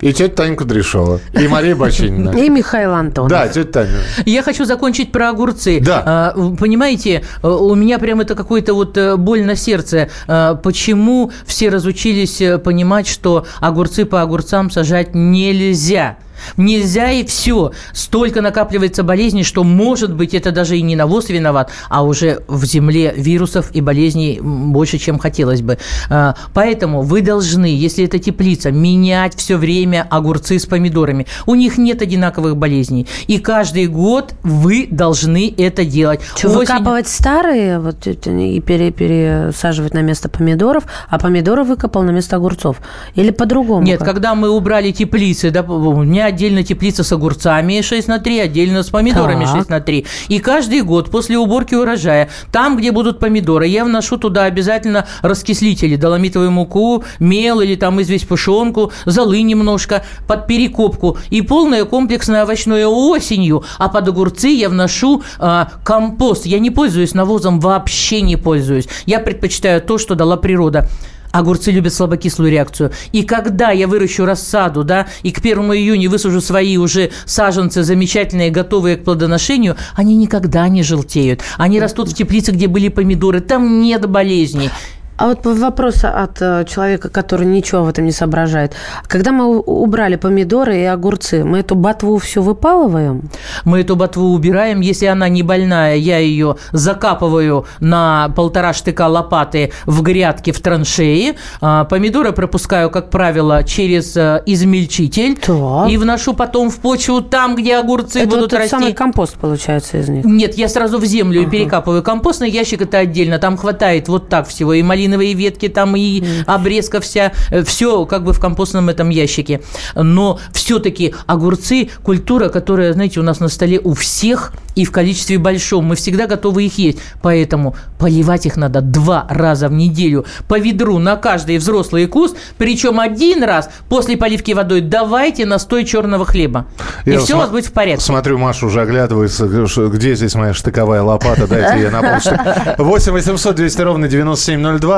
И 0.02 0.12
тетя 0.12 0.36
Таня 0.36 0.58
Кудряшова, 0.58 1.22
и 1.32 1.48
Мария 1.48 1.78
Бочинина. 1.78 2.32
И 2.32 2.50
Михаил 2.50 2.92
Антонов. 2.92 3.30
Да, 3.30 3.48
тетя 3.48 3.72
Таня. 3.72 4.00
Я 4.26 4.44
хочу 4.44 4.66
закончить 4.66 5.14
про 5.14 5.30
огурцы. 5.30 5.80
Да. 5.80 6.34
А, 6.36 6.56
понимаете, 6.60 7.24
э, 7.42 7.48
у 7.48 7.74
меня 7.76 8.00
прям 8.00 8.20
это 8.20 8.36
какой-то 8.36 8.74
вот 8.74 8.98
э, 8.98 9.16
боль 9.16 9.46
на 9.46 9.56
сердце. 9.56 10.10
А, 10.28 10.56
Почему 10.56 11.32
все 11.46 11.70
разучились 11.70 12.42
э, 12.42 12.58
понимать, 12.58 13.08
что 13.08 13.46
огурцы 13.62 14.04
по 14.04 14.22
огурцам 14.22 14.70
сажать 14.70 15.16
нельзя? 15.16 16.18
Нельзя 16.58 17.12
и 17.12 17.26
все. 17.26 17.72
Столько 17.94 18.42
накапливается 18.42 19.04
болезней, 19.04 19.44
что, 19.44 19.64
может 19.64 20.14
быть, 20.14 20.34
это 20.34 20.52
даже 20.52 20.78
и 20.78 20.82
не 20.82 20.96
навоз 20.96 21.30
виноват, 21.30 21.72
а 21.90 22.04
уже 22.04 22.44
в 22.48 22.66
земле 22.66 23.14
вирусов 23.16 23.72
и 23.74 23.82
болезней 23.82 24.40
больше, 24.42 24.98
чем 24.98 25.20
хотелось 25.20 25.62
бы. 25.62 25.78
А, 26.10 26.36
Поэтому 26.54 27.02
вы 27.02 27.22
должны, 27.22 27.66
если 27.66 28.06
это 28.06 28.20
теплица, 28.20 28.72
менять 28.72 29.36
все 29.36 29.58
время 29.58 30.08
огурцы 30.10 30.60
с 30.60 30.66
помидорами. 30.66 31.26
У 31.46 31.56
них 31.56 31.78
нет 31.78 32.02
одинаковых 32.02 32.58
болезней. 32.58 33.08
И 33.28 33.40
каждый 33.40 33.88
год 33.88 34.34
вы 34.44 34.88
должны 34.90 35.54
это 35.58 35.86
делать. 35.86 36.22
Что, 36.36 36.50
Осень- 36.50 36.58
выкапывать 36.60 37.08
старые 37.08 37.80
вот, 37.80 38.06
и 38.08 38.60
пере- 38.62 38.92
пересаживать 38.92 39.94
на 39.94 40.02
место 40.02 40.30
помидоров, 40.30 40.84
а 41.10 41.20
помидоры 41.20 41.64
выкопал 41.64 42.04
на 42.04 42.12
место 42.12 42.36
огурцов? 42.36 42.78
Или 43.16 43.32
по-другому? 43.32 43.82
Нет, 43.86 44.00
как? 44.00 44.08
когда 44.10 44.36
мы 44.36 44.50
убрали 44.50 44.92
теплицы, 44.92 45.50
да, 45.52 45.62
у 45.62 46.04
меня 46.04 46.32
отдельно 46.34 46.64
теплица 46.64 47.04
с 47.04 47.12
огурцами 47.12 47.82
6 47.82 48.08
на 48.08 48.20
3, 48.20 48.40
отдельно 48.40 48.84
с 48.84 48.90
помидорами 48.90 49.46
Так. 49.46 49.56
6 49.56 49.70
на 49.70 49.80
3. 49.80 50.06
И 50.30 50.40
каждый 50.40 50.82
год 50.82 51.10
после 51.10 51.38
уборки 51.38 51.76
урожая, 51.76 52.30
там, 52.52 52.78
где 52.78 52.92
будут 52.92 53.20
помидоры, 53.20 53.68
я 53.68 53.86
вношу 53.86 54.18
туда 54.18 54.44
обязательно 54.46 55.06
раскислители, 55.22 55.96
доломитовую 55.96 56.52
муку, 56.52 57.04
мел 57.20 57.62
или 57.62 57.76
там 57.76 58.02
известь 58.02 58.28
пушонку, 58.28 58.92
золы 59.06 59.42
немножко, 59.42 60.04
под 60.28 60.48
перекопку 60.48 61.18
и 61.30 61.42
полное 61.42 61.86
комплексное 61.86 62.44
овощное 62.44 62.88
осенью. 62.88 63.64
А 63.78 63.90
под 63.90 64.08
огурцы 64.08 64.48
я 64.50 64.70
вношу 64.70 65.24
а, 65.40 65.70
компост. 65.84 66.46
Я 66.46 66.60
не 66.60 66.72
пользуюсь 66.72 67.14
навозом, 67.14 67.60
вообще 67.60 68.22
не 68.22 68.36
пользуюсь. 68.36 68.88
Я 69.06 69.20
предпочитаю 69.20 69.82
то, 69.82 69.98
что 69.98 70.16
дала 70.16 70.38
природа. 70.38 70.90
Огурцы 71.34 71.72
любят 71.72 71.96
слабокислую 71.96 72.52
реакцию. 72.52 72.92
И 73.12 73.24
когда 73.24 73.72
я 73.72 73.88
выращу 73.88 74.24
рассаду, 74.24 74.84
да, 74.84 75.08
и 75.24 75.32
к 75.32 75.40
1 75.40 75.60
июня 75.74 76.08
высажу 76.08 76.42
свои 76.42 76.78
уже 76.78 77.10
саженцы 77.26 77.82
замечательные, 77.82 78.52
готовые 78.52 78.98
к 78.98 79.04
плодоношению, 79.04 79.76
они 79.96 80.16
никогда 80.16 80.68
не 80.68 80.84
желтеют. 80.84 81.42
Они 81.58 81.80
растут 81.80 82.10
в 82.10 82.14
теплице, 82.14 82.52
где 82.52 82.68
были 82.68 82.88
помидоры. 82.88 83.42
Там 83.42 83.82
нет 83.82 84.08
болезней. 84.08 84.70
А 85.18 85.28
вот 85.28 85.46
вопрос 85.46 86.04
от 86.04 86.42
э, 86.42 86.66
человека, 86.68 87.10
который 87.10 87.46
ничего 87.46 87.84
в 87.84 87.90
этом 87.90 88.06
не 88.06 88.12
соображает. 88.12 88.74
Когда 89.08 89.32
мы 89.32 89.60
убрали 89.60 90.16
помидоры 90.16 90.78
и 90.78 90.84
огурцы, 90.84 91.44
мы 91.44 91.60
эту 91.60 91.76
ботву 91.76 92.18
все 92.18 92.42
выпалываем? 92.42 93.30
Мы 93.64 93.82
эту 93.82 93.96
ботву 93.96 94.34
убираем. 94.34 94.82
Если 94.82 95.06
она 95.06 95.30
не 95.30 95.44
больная, 95.44 95.96
я 95.96 96.18
ее 96.18 96.58
закапываю 96.72 97.66
на 97.80 98.30
полтора 98.36 98.74
штыка 98.74 99.08
лопаты 99.08 99.72
в 99.86 100.02
грядке 100.02 100.52
в 100.52 100.60
траншеи. 100.60 101.36
А, 101.62 101.84
Помидоры 101.86 102.32
пропускаю, 102.32 102.90
как 102.90 103.12
правило, 103.12 103.64
через 103.64 104.18
э, 104.18 104.42
измельчитель. 104.48 105.38
Так. 105.38 105.90
И 105.90 105.98
вношу 105.98 106.34
потом 106.34 106.72
в 106.72 106.78
почву 106.78 107.22
там, 107.22 107.56
где 107.56 107.78
огурцы 107.78 108.20
это 108.20 108.30
будут 108.30 108.52
вот 108.52 108.54
расти. 108.54 108.70
самый 108.70 108.94
компост 108.94 109.36
получается 109.36 110.00
из 110.00 110.10
них. 110.10 110.26
Нет, 110.26 110.56
я 110.56 110.68
сразу 110.68 110.98
в 110.98 111.06
землю 111.06 111.44
и 111.44 111.46
перекапываю. 111.46 112.02
Компостный 112.02 112.50
ящик 112.50 112.82
это 112.82 112.98
отдельно. 112.98 113.38
Там 113.38 113.58
хватает 113.58 114.08
вот 114.08 114.28
так 114.28 114.48
всего. 114.48 114.74
И 114.74 114.82
малиновые 115.04 115.34
ветки, 115.34 115.68
там 115.68 115.96
и 115.96 116.24
обрезка 116.46 117.02
вся. 117.02 117.32
Все 117.66 118.06
как 118.06 118.24
бы 118.24 118.34
в 118.34 118.40
компостном 118.40 118.90
этом 118.90 119.10
ящике. 119.10 119.62
Но 119.96 120.40
все-таки 120.52 121.14
огурцы– 121.28 121.90
культура, 122.04 122.50
которая, 122.50 122.94
знаете, 122.94 123.20
у 123.20 123.24
нас 123.24 123.40
на 123.40 123.50
столе 123.50 123.80
у 123.84 123.94
всех 123.94 124.54
и 124.76 124.86
в 124.86 124.92
количестве 124.92 125.38
большом. 125.38 125.86
Мы 125.86 125.96
всегда 125.96 126.28
готовы 126.28 126.66
их 126.66 126.78
есть. 126.78 127.00
Поэтому 127.22 127.76
поливать 128.00 128.46
их 128.46 128.58
надо 128.58 128.82
два 128.82 129.28
раза 129.30 129.68
в 129.70 129.74
неделю 129.74 130.26
по 130.48 130.60
ведру 130.60 131.00
на 131.00 131.16
каждый 131.16 131.58
взрослый 131.58 132.08
куст. 132.08 132.36
Причем 132.58 133.00
один 133.00 133.44
раз 133.44 133.70
после 133.90 134.18
поливки 134.18 134.52
водой 134.54 134.82
давайте 134.82 135.46
настой 135.46 135.86
черного 135.86 136.26
хлеба. 136.26 136.66
И 137.06 137.12
Я 137.12 137.20
все 137.20 137.36
у 137.36 137.38
вас 137.38 137.50
будет 137.50 137.66
в 137.66 137.72
порядке. 137.72 138.04
Смотрю, 138.04 138.38
Маша 138.38 138.66
уже 138.66 138.82
оглядывается, 138.82 139.48
где 139.48 140.16
здесь 140.16 140.36
моя 140.36 140.54
штыковая 140.54 141.02
лопата, 141.02 141.48
дайте 141.48 141.84
я 141.84 141.92
на 141.92 142.02
полштык. 142.02 142.40
8 142.78 143.12
800 143.12 143.56
200 143.56 143.82
ровно 143.82 144.08
9702. 144.08 144.93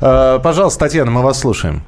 Э, 0.00 0.40
Пожалуйста, 0.42 0.80
Татьяна, 0.80 1.10
мы 1.10 1.22
вас 1.22 1.40
слушаем. 1.40 1.82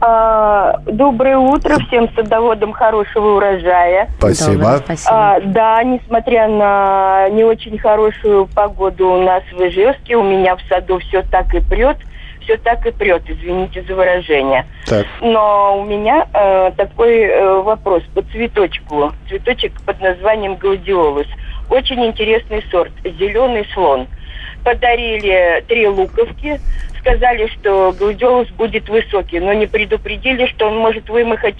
А, 0.00 0.80
Доброе 0.86 1.38
утро 1.38 1.76
всем 1.88 2.08
садоводам 2.14 2.72
хорошего 2.72 3.36
урожая. 3.36 4.08
Спасибо. 4.18 4.52
Доброе, 4.52 4.78
спасибо. 4.78 5.10
А, 5.12 5.40
да, 5.40 5.82
несмотря 5.82 6.48
на 6.48 7.28
не 7.30 7.42
очень 7.42 7.78
хорошую 7.78 8.46
погоду 8.46 9.08
у 9.08 9.22
нас 9.22 9.42
в 9.52 9.60
Ижевске, 9.60 10.16
у 10.16 10.22
меня 10.22 10.56
в 10.56 10.60
саду 10.68 11.00
все 11.00 11.22
так 11.22 11.52
и 11.52 11.60
прет, 11.60 11.96
все 12.42 12.56
так 12.58 12.86
и 12.86 12.92
прет, 12.92 13.22
извините 13.26 13.82
за 13.82 13.94
выражение. 13.94 14.66
Так. 14.86 15.04
Но 15.20 15.80
у 15.80 15.84
меня 15.84 16.26
э, 16.32 16.70
такой 16.76 17.22
э, 17.22 17.60
вопрос 17.60 18.02
по 18.14 18.22
цветочку. 18.22 19.12
Цветочек 19.28 19.72
под 19.84 20.00
названием 20.00 20.54
гладиолус. 20.56 21.26
Очень 21.70 22.06
интересный 22.06 22.64
сорт. 22.70 22.92
Зеленый 23.04 23.66
слон. 23.74 24.06
Подарили 24.64 25.64
три 25.68 25.86
луковки. 25.86 26.60
Сказали, 27.00 27.46
что 27.48 27.94
гладиолус 27.98 28.48
будет 28.50 28.88
высокий, 28.88 29.40
но 29.40 29.52
не 29.52 29.66
предупредили, 29.66 30.46
что 30.46 30.66
он 30.66 30.78
может 30.78 31.08
вымахать 31.08 31.56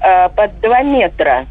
э, 0.00 0.28
под 0.28 0.60
2 0.60 0.82
метра. 0.82 1.46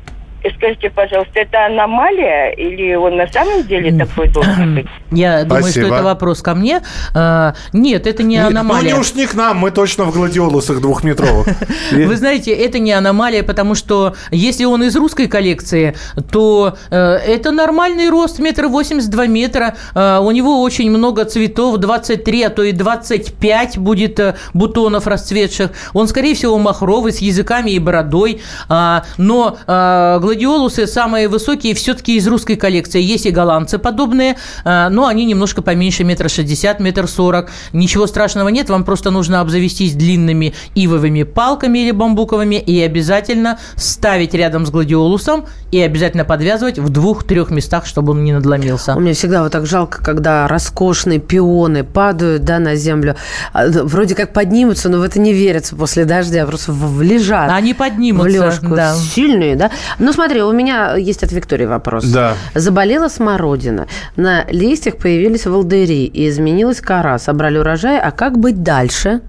И 0.45 0.49
скажите, 0.57 0.91
пожалуйста, 0.91 1.39
это 1.39 1.65
аномалия 1.65 2.51
или 2.51 2.93
он 2.93 3.17
на 3.17 3.25
самом 3.27 3.63
деле 3.63 3.97
такой 3.97 4.27
должен 4.29 4.75
быть? 4.75 4.85
Я 5.11 5.43
думаю, 5.43 5.63
Спасибо. 5.63 5.87
что 5.87 5.95
это 5.95 6.03
вопрос 6.03 6.41
ко 6.43 6.53
мне. 6.53 6.81
А, 7.15 7.55
Нет, 7.73 8.05
это 8.05 8.21
не 8.21 8.35
Нет, 8.35 8.47
аномалия. 8.47 8.91
Ну, 8.91 8.95
не 8.97 9.01
уж 9.01 9.15
не 9.15 9.25
к 9.25 9.33
нам, 9.33 9.57
мы 9.57 9.71
точно 9.71 10.03
в 10.03 10.13
гладиолусах 10.13 10.81
двухметровых. 10.81 11.47
Вы 11.91 12.15
знаете, 12.15 12.51
это 12.51 12.77
не 12.77 12.91
аномалия, 12.91 13.41
потому 13.41 13.73
что 13.73 14.15
если 14.29 14.65
он 14.65 14.83
из 14.83 14.95
русской 14.95 15.27
коллекции, 15.27 15.95
то 16.31 16.77
э, 16.91 16.97
это 16.97 17.49
нормальный 17.49 18.09
рост, 18.09 18.37
метр 18.37 18.67
восемьдесят 18.67 19.09
два 19.09 19.25
метра. 19.25 19.75
Э, 19.95 20.19
у 20.21 20.29
него 20.29 20.61
очень 20.61 20.91
много 20.91 21.25
цветов, 21.25 21.77
23, 21.77 22.43
а 22.43 22.49
то 22.51 22.61
и 22.61 22.71
25 22.71 23.79
будет 23.79 24.19
э, 24.19 24.35
бутонов 24.53 25.07
расцветших. 25.07 25.71
Он, 25.93 26.07
скорее 26.07 26.35
всего, 26.35 26.59
махровый, 26.59 27.13
с 27.13 27.17
языками 27.17 27.71
и 27.71 27.79
бородой. 27.79 28.41
А, 28.69 29.05
но 29.17 29.57
э, 29.65 30.19
гладиолусы 30.35 30.85
самые 30.85 31.29
высокие 31.29 31.73
все-таки 31.73 32.17
из 32.17 32.27
русской 32.27 32.55
коллекции. 32.55 33.01
Есть 33.01 33.25
и 33.25 33.31
голландцы 33.31 33.77
подобные, 33.77 34.35
э, 34.65 34.89
но 34.89 35.07
они 35.07 35.25
немножко 35.25 35.61
поменьше, 35.61 36.03
метра 36.03 36.27
шестьдесят, 36.27 36.79
метр 36.81 37.07
сорок. 37.07 37.49
Ничего 37.71 38.05
страшного 38.05 38.49
нет, 38.49 38.69
вам 38.69 38.83
просто 38.83 39.11
нужно 39.11 39.39
обзавестись 39.39 39.93
длинными 39.93 40.53
ивовыми 40.75 41.23
палками 41.23 41.79
или 41.79 41.91
бамбуковыми 41.91 42.55
и 42.55 42.81
обязательно 42.81 43.59
ставить 43.77 44.33
рядом 44.33 44.65
с 44.65 44.71
гладиолусом 44.71 45.45
и 45.71 45.79
обязательно 45.79 46.25
подвязывать 46.25 46.79
в 46.79 46.89
двух-трех 46.89 47.49
местах, 47.49 47.85
чтобы 47.85 48.11
он 48.11 48.23
не 48.25 48.33
надломился. 48.33 48.93
У 48.95 48.99
меня 48.99 49.13
всегда 49.13 49.41
вот 49.41 49.53
так 49.53 49.65
жалко, 49.65 50.03
когда 50.03 50.47
роскошные 50.49 51.19
пионы 51.19 51.83
падают 51.85 52.43
да, 52.43 52.59
на 52.59 52.75
землю. 52.75 53.15
А, 53.53 53.67
д- 53.69 53.83
Вроде 53.83 54.15
как 54.15 54.33
поднимутся, 54.33 54.89
но 54.89 54.99
в 54.99 55.03
это 55.03 55.19
не 55.19 55.31
верится 55.33 55.75
после 55.75 56.03
дождя. 56.03 56.45
Просто 56.45 56.71
в- 56.73 56.97
в- 56.97 57.01
лежат. 57.01 57.49
Они 57.51 57.73
в 57.73 57.77
поднимутся, 57.77 58.29
лёжку. 58.29 58.75
да. 58.75 58.93
Сильные, 58.95 59.55
да? 59.55 59.71
Ну, 59.99 60.11
смотри, 60.15 60.41
у 60.41 60.51
меня 60.51 60.95
есть 60.95 61.23
от 61.23 61.31
Виктории 61.31 61.65
вопрос. 61.65 62.05
Да. 62.05 62.33
Заболела 62.55 63.09
смородина. 63.09 63.87
На 64.15 64.45
листьях 64.49 64.97
появились 64.97 65.45
волдыри 65.45 66.05
и 66.05 66.29
изменилась 66.29 66.81
кора. 66.81 67.19
Собрали 67.19 67.57
урожай. 67.57 67.99
А 67.99 68.11
как 68.11 68.39
быть 68.39 68.63
дальше? 68.63 69.21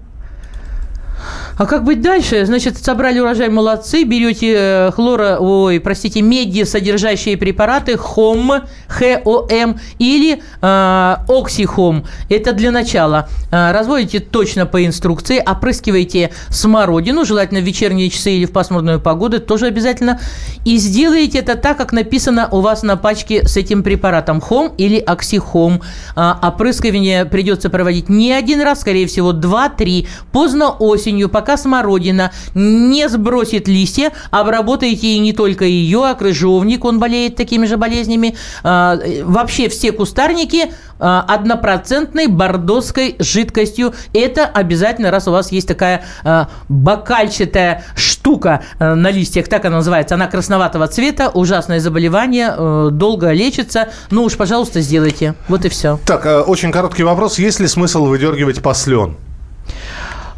А 1.57 1.65
как 1.65 1.83
быть 1.83 2.01
дальше? 2.01 2.45
Значит, 2.45 2.77
собрали 2.77 3.19
урожай, 3.19 3.49
молодцы, 3.49 4.03
берете 4.03 4.53
э, 4.55 4.91
хлоро, 4.91 5.37
ой, 5.39 5.79
простите, 5.79 6.21
меди, 6.21 6.63
содержащие 6.63 7.35
препараты, 7.35 7.97
ХОМ, 7.97 8.61
ХОМ 8.87 9.79
или 9.97 10.39
э, 10.61 11.15
оксихом. 11.27 12.05
Это 12.29 12.53
для 12.53 12.69
начала. 12.69 13.27
Э, 13.51 13.71
разводите 13.71 14.19
точно 14.19 14.67
по 14.67 14.85
инструкции, 14.85 15.43
опрыскиваете 15.43 16.31
смородину, 16.49 17.25
желательно 17.25 17.59
в 17.59 17.63
вечерние 17.63 18.11
часы 18.11 18.33
или 18.33 18.45
в 18.45 18.51
пасмурную 18.51 18.99
погоду, 18.99 19.39
тоже 19.39 19.65
обязательно. 19.65 20.19
И 20.63 20.77
сделаете 20.77 21.39
это 21.39 21.55
так, 21.55 21.77
как 21.77 21.91
написано 21.91 22.49
у 22.51 22.61
вас 22.61 22.83
на 22.83 22.97
пачке 22.97 23.47
с 23.47 23.57
этим 23.57 23.81
препаратом. 23.81 24.41
ХОМ 24.41 24.73
или 24.77 24.99
оксихом. 24.99 25.81
Э, 26.15 26.33
опрыскивание 26.39 27.25
придется 27.25 27.71
проводить 27.71 28.09
не 28.09 28.31
один 28.31 28.61
раз, 28.61 28.81
скорее 28.81 29.07
всего, 29.07 29.33
2-3. 29.33 30.07
Поздно 30.31 30.69
осенью, 30.69 31.29
пока 31.29 31.46
смородина 31.55 32.31
не 32.55 33.07
сбросит 33.07 33.67
листья, 33.67 34.11
обработайте 34.31 35.07
и 35.07 35.19
не 35.19 35.33
только 35.33 35.65
ее, 35.65 36.05
а 36.05 36.15
крыжовник, 36.15 36.83
он 36.83 36.99
болеет 36.99 37.35
такими 37.35 37.65
же 37.65 37.77
болезнями. 37.77 38.35
А, 38.63 38.97
вообще 39.23 39.69
все 39.69 39.91
кустарники 39.91 40.71
а, 40.99 41.23
однопроцентной 41.27 42.27
бордоской 42.27 43.15
жидкостью. 43.19 43.93
Это 44.13 44.45
обязательно, 44.45 45.11
раз 45.11 45.27
у 45.27 45.31
вас 45.31 45.51
есть 45.51 45.67
такая 45.67 46.03
а, 46.23 46.49
бокальчатая 46.67 47.83
штука 47.95 48.63
на 48.79 49.11
листьях, 49.11 49.47
так 49.47 49.65
она 49.65 49.77
называется, 49.77 50.15
она 50.15 50.27
красноватого 50.27 50.87
цвета, 50.87 51.29
ужасное 51.29 51.79
заболевание, 51.79 52.91
долго 52.91 53.31
лечится. 53.31 53.89
Ну 54.09 54.23
уж, 54.23 54.35
пожалуйста, 54.35 54.81
сделайте. 54.81 55.35
Вот 55.47 55.65
и 55.65 55.69
все. 55.69 55.99
Так, 56.05 56.47
очень 56.47 56.71
короткий 56.71 57.03
вопрос. 57.03 57.39
Есть 57.39 57.59
ли 57.59 57.67
смысл 57.67 58.05
выдергивать 58.05 58.61
послен? 58.61 59.15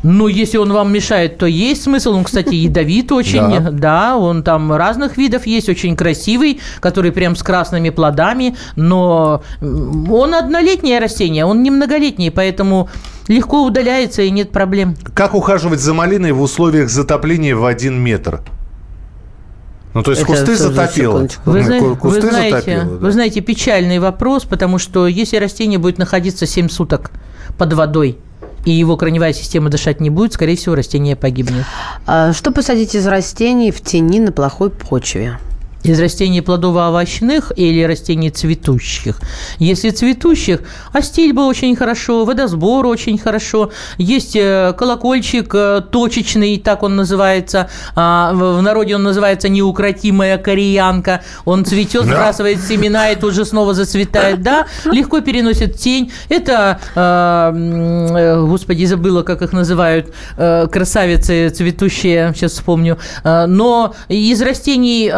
Ну, 0.02 0.28
если 0.28 0.58
он 0.58 0.72
вам 0.72 0.94
мешает, 0.94 1.38
то 1.38 1.46
есть 1.46 1.84
смысл. 1.84 2.14
Он, 2.14 2.24
кстати, 2.24 2.56
ядовит 2.56 3.12
очень. 3.12 3.42
Да. 3.42 3.72
да, 3.72 4.18
он 4.18 4.44
там 4.44 4.72
разных 4.74 5.18
видов 5.18 5.46
есть, 5.46 5.70
очень 5.70 5.96
красивый, 5.96 6.62
который 6.80 7.12
прям 7.12 7.36
с 7.36 7.44
красными 7.44 7.90
плодами. 7.90 8.56
Но 8.76 9.44
он 9.62 10.34
однолетнее 10.34 11.00
растение, 11.00 11.46
он 11.46 11.64
не 11.64 11.72
многолетний, 11.72 12.32
поэтому 12.32 12.90
легко 13.28 13.66
удаляется 13.66 14.22
и 14.22 14.30
нет 14.30 14.52
проблем. 14.52 14.96
Как 15.14 15.34
ухаживать 15.36 15.80
за 15.80 15.94
малиной 15.94 16.32
в 16.32 16.42
условиях 16.42 16.90
затопления 16.90 17.56
в 17.56 17.66
один 17.66 18.00
метр? 18.00 18.42
Ну, 19.94 20.04
то 20.04 20.12
есть 20.12 20.22
это 20.22 20.32
кусты 20.32 20.56
затопило. 20.56 21.28
Вы, 21.46 21.64
зна- 21.64 21.80
кусты 21.96 22.22
вы, 22.22 22.30
знаете, 22.30 22.56
затопило, 22.58 22.84
да. 22.84 23.06
вы 23.06 23.12
знаете, 23.12 23.42
печальный 23.42 24.00
вопрос, 24.00 24.46
потому 24.46 24.78
что 24.78 25.08
если 25.08 25.38
растение 25.38 25.80
будет 25.80 25.98
находиться 25.98 26.46
7 26.46 26.70
суток 26.70 27.12
под 27.58 27.74
водой, 27.74 28.20
и 28.66 28.72
его 28.72 28.98
корневая 28.98 29.34
система 29.34 29.70
дышать 29.70 30.02
не 30.02 30.10
будет, 30.10 30.34
скорее 30.34 30.56
всего, 30.56 30.76
растение 30.76 31.16
погибнет. 31.16 31.66
А 32.06 32.34
что 32.34 32.52
посадить 32.52 32.96
из 32.96 33.08
растений 33.08 33.72
в 33.72 33.82
тени 33.82 34.20
на 34.20 34.32
плохой 34.32 34.70
почве? 34.70 35.40
Из 35.84 36.00
растений 36.00 36.42
плодово-овощных 36.42 37.54
или 37.56 37.84
растений 37.84 38.30
цветущих. 38.30 39.20
Если 39.60 39.92
цветущих, 39.92 40.62
астильба 40.92 41.42
очень 41.42 41.76
хорошо, 41.76 42.26
водосбор 42.26 42.86
очень 42.86 43.18
хорошо, 43.18 43.72
есть 43.98 44.36
э, 44.36 44.74
колокольчик 44.78 45.54
э, 45.54 45.82
точечный, 45.90 46.58
так 46.58 46.84
он 46.84 46.96
называется, 46.96 47.70
а, 47.96 48.34
в 48.34 48.62
народе 48.62 48.96
он 48.96 49.04
называется 49.04 49.48
неукротимая 49.48 50.38
кореянка, 50.38 51.22
он 51.46 51.64
цветет, 51.64 52.04
сбрасывает 52.04 52.60
семена 52.62 53.12
и 53.12 53.16
тут 53.16 53.34
же 53.34 53.46
снова 53.46 53.74
зацветает, 53.74 54.42
да, 54.42 54.68
легко 54.86 55.22
переносит 55.22 55.78
тень. 55.78 56.12
Это, 56.28 56.80
а, 56.96 57.54
э, 57.54 58.46
господи, 58.46 58.86
забыла, 58.86 59.24
как 59.24 59.42
их 59.42 59.54
называют, 59.54 60.14
красавицы 60.36 61.50
цветущие, 61.50 62.34
сейчас 62.36 62.54
вспомню, 62.54 62.98
но 63.24 63.94
из 64.08 64.42
растений 64.42 65.10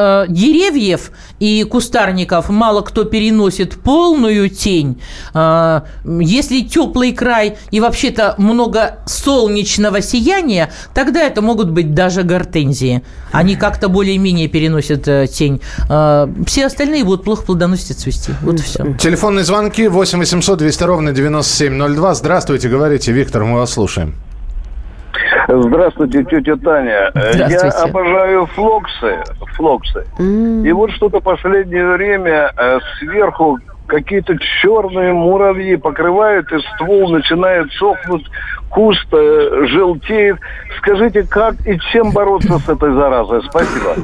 деревьев 0.52 1.12
и 1.40 1.64
кустарников 1.64 2.50
мало 2.50 2.82
кто 2.82 3.04
переносит 3.06 3.76
полную 3.76 4.50
тень. 4.50 5.02
А, 5.34 5.86
если 6.06 6.62
теплый 6.62 7.14
край 7.14 7.58
и 7.72 7.80
вообще-то 7.80 8.36
много 8.38 9.00
солнечного 9.06 10.02
сияния, 10.02 10.72
тогда 10.94 11.22
это 11.22 11.42
могут 11.42 11.70
быть 11.70 11.94
даже 11.94 12.24
гортензии. 12.24 13.02
Они 13.32 13.56
как-то 13.56 13.88
более-менее 13.88 14.48
переносят 14.48 15.08
э, 15.08 15.28
тень. 15.28 15.62
А, 15.90 16.30
все 16.46 16.66
остальные 16.66 17.04
будут 17.06 17.24
плохо 17.24 17.44
плодоносить 17.44 17.92
и 17.92 17.94
цвести. 17.94 18.34
Вот 18.42 18.60
все. 18.60 18.96
Телефонные 19.00 19.46
звонки 19.46 19.88
8 19.88 20.20
800 20.20 20.60
200 20.60 20.84
ровно 20.84 21.12
9702. 21.12 22.16
Здравствуйте, 22.16 22.70
говорите, 22.70 23.12
Виктор, 23.12 23.44
мы 23.44 23.60
вас 23.60 23.72
слушаем. 23.72 24.16
Здравствуйте, 25.54 26.24
тетя 26.24 26.56
Таня. 26.56 27.12
Здравствуйте. 27.14 27.68
Я 27.78 27.84
обожаю 27.84 28.46
флоксы. 28.48 29.24
Флоксы. 29.56 30.06
Mm. 30.20 30.68
И 30.68 30.72
вот 30.72 30.92
что-то 30.92 31.20
последнее 31.20 31.86
время 31.92 32.54
э, 32.58 32.80
сверху 33.00 33.60
какие-то 33.92 34.38
черные 34.62 35.12
муравьи 35.12 35.76
покрывают, 35.76 36.50
и 36.54 36.60
ствол 36.76 37.10
начинает 37.10 37.70
сохнуть, 37.74 38.26
куст 38.72 39.06
э, 39.12 39.66
желтеет. 39.68 40.38
Скажите, 40.78 41.24
как 41.24 41.56
и 41.68 41.78
чем 41.92 42.12
бороться 42.12 42.58
с 42.58 42.70
этой 42.70 42.94
заразой? 42.94 43.42
Спасибо. 43.50 43.96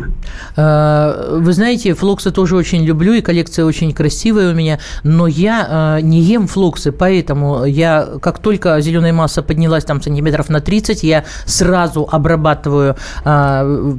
Э, 0.58 1.38
вы 1.40 1.54
знаете, 1.54 1.94
флоксы 1.94 2.32
тоже 2.32 2.56
очень 2.56 2.84
люблю, 2.84 3.14
и 3.14 3.22
коллекция 3.22 3.64
очень 3.66 3.94
красивая 3.94 4.52
у 4.52 4.54
меня, 4.54 4.80
но 5.04 5.26
я 5.26 5.98
э, 6.00 6.02
не 6.02 6.20
ем 6.20 6.48
флоксы, 6.48 6.92
поэтому 6.92 7.64
я, 7.64 8.06
как 8.22 8.40
только 8.40 8.80
зеленая 8.82 9.14
масса 9.14 9.42
поднялась 9.42 9.86
там 9.86 10.02
сантиметров 10.02 10.50
на 10.50 10.60
30, 10.60 11.04
я 11.04 11.24
сразу 11.46 12.08
обрабатываю 12.12 12.96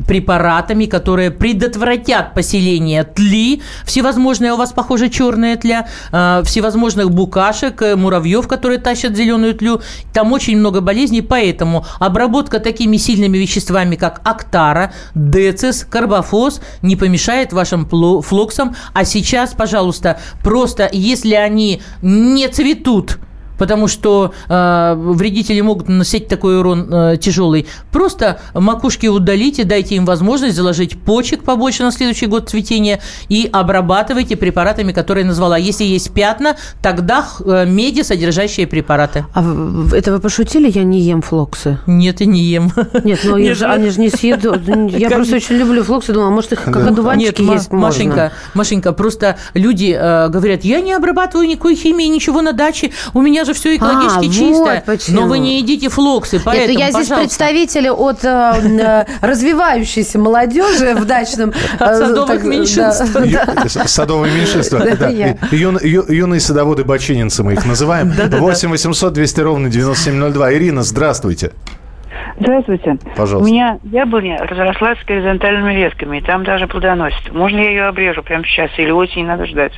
препаратами, 0.06 0.84
которые 0.84 1.30
предотвратят 1.30 2.34
поселение 2.34 3.04
тли, 3.04 3.62
всевозможные, 3.84 4.52
у 4.52 4.56
вас, 4.56 4.72
похоже, 4.72 5.08
черная 5.08 5.56
тля, 5.56 5.77
всевозможных 6.10 7.10
букашек, 7.10 7.82
муравьев, 7.96 8.48
которые 8.48 8.78
тащат 8.78 9.16
зеленую 9.16 9.54
тлю. 9.54 9.80
Там 10.12 10.32
очень 10.32 10.56
много 10.58 10.80
болезней, 10.80 11.22
поэтому 11.22 11.84
обработка 12.00 12.60
такими 12.60 12.96
сильными 12.96 13.38
веществами, 13.38 13.96
как 13.96 14.20
актара, 14.24 14.92
децис, 15.14 15.86
карбофос 15.88 16.60
не 16.82 16.96
помешает 16.96 17.52
вашим 17.52 17.88
флоксам. 18.22 18.74
А 18.92 19.04
сейчас, 19.04 19.54
пожалуйста, 19.54 20.20
просто 20.42 20.88
если 20.92 21.34
они 21.34 21.82
не 22.02 22.48
цветут, 22.48 23.18
потому 23.58 23.88
что 23.88 24.32
э, 24.48 24.94
вредители 24.96 25.60
могут 25.60 25.88
наносить 25.88 26.28
такой 26.28 26.58
урон 26.58 26.88
э, 26.92 27.16
тяжелый. 27.20 27.66
Просто 27.92 28.40
макушки 28.54 29.06
удалите, 29.06 29.64
дайте 29.64 29.96
им 29.96 30.04
возможность 30.04 30.56
заложить 30.56 30.98
почек 30.98 31.42
побольше 31.44 31.82
на 31.82 31.92
следующий 31.92 32.26
год 32.26 32.48
цветения 32.48 33.00
и 33.28 33.48
обрабатывайте 33.52 34.36
препаратами, 34.36 34.92
которые 34.92 35.22
я 35.22 35.28
назвала. 35.28 35.58
Если 35.58 35.84
есть 35.84 36.12
пятна, 36.12 36.56
тогда 36.82 37.26
э, 37.44 37.66
меди, 37.66 38.02
содержащие 38.02 38.66
препараты. 38.66 39.26
А 39.34 39.42
это 39.92 40.12
вы 40.12 40.20
пошутили? 40.20 40.70
Я 40.70 40.84
не 40.84 41.00
ем 41.00 41.22
флоксы. 41.22 41.78
Нет, 41.86 42.20
и 42.20 42.26
не 42.26 42.42
ем. 42.42 42.72
Нет, 43.04 43.20
но 43.24 43.38
Нет, 43.38 43.56
же, 43.56 43.66
они 43.66 43.90
же 43.90 44.00
не 44.00 44.08
съедут. 44.10 44.62
Я 44.90 45.10
просто 45.10 45.36
очень 45.36 45.56
люблю 45.56 45.82
флоксы, 45.82 46.12
думала, 46.12 46.30
может, 46.30 46.52
их 46.52 46.62
как 46.62 46.76
одуванчики 46.76 47.42
есть 47.42 47.72
Машенька, 47.72 48.32
Машенька, 48.54 48.92
просто 48.92 49.36
люди 49.54 49.96
э, 49.98 50.28
говорят, 50.28 50.64
я 50.64 50.80
не 50.80 50.92
обрабатываю 50.92 51.48
никакой 51.48 51.74
химии, 51.74 52.04
ничего 52.04 52.42
на 52.42 52.52
даче, 52.52 52.92
у 53.14 53.20
меня 53.20 53.44
же 53.48 53.54
все 53.54 53.76
экологически 53.76 54.26
а, 54.26 54.32
чистое. 54.32 54.84
Вот 54.86 55.04
но 55.08 55.26
вы 55.26 55.38
не 55.38 55.58
едите 55.58 55.88
флоксы, 55.88 56.40
поэтому, 56.42 56.70
Это 56.70 56.78
я 56.78 56.90
здесь 56.92 57.08
представители 57.08 57.88
от 57.88 58.24
э, 58.24 58.28
э, 58.28 59.04
развивающейся 59.20 60.18
молодежи 60.18 60.94
в 60.94 61.04
дачном... 61.04 61.52
Э, 61.80 61.94
садовых 61.94 62.44
меньшинств. 62.44 63.06
Садовые 63.86 64.34
меньшинства. 64.34 64.78
Юные 65.52 66.40
садоводы 66.40 66.84
бочининцы 66.84 67.42
мы 67.42 67.54
их 67.54 67.64
называем. 67.66 68.10
8 68.10 68.68
800 68.70 69.12
200 69.12 69.40
ровно 69.40 69.70
9702. 69.70 70.54
Ирина, 70.54 70.82
здравствуйте. 70.82 71.52
Здравствуйте. 72.40 72.98
Пожалуйста. 73.16 73.50
У 73.50 73.52
меня 73.52 73.78
яблоня 73.84 74.38
разрослась 74.38 74.98
с 75.00 75.04
горизонтальными 75.04 75.74
ветками, 75.74 76.18
и 76.18 76.20
там 76.20 76.44
даже 76.44 76.66
плодоносит. 76.66 77.32
Можно 77.32 77.58
я 77.58 77.70
ее 77.70 77.84
обрежу 77.86 78.22
прямо 78.22 78.44
сейчас 78.44 78.70
или 78.78 78.90
осень 78.90 79.26
надо 79.26 79.46
ждать? 79.46 79.72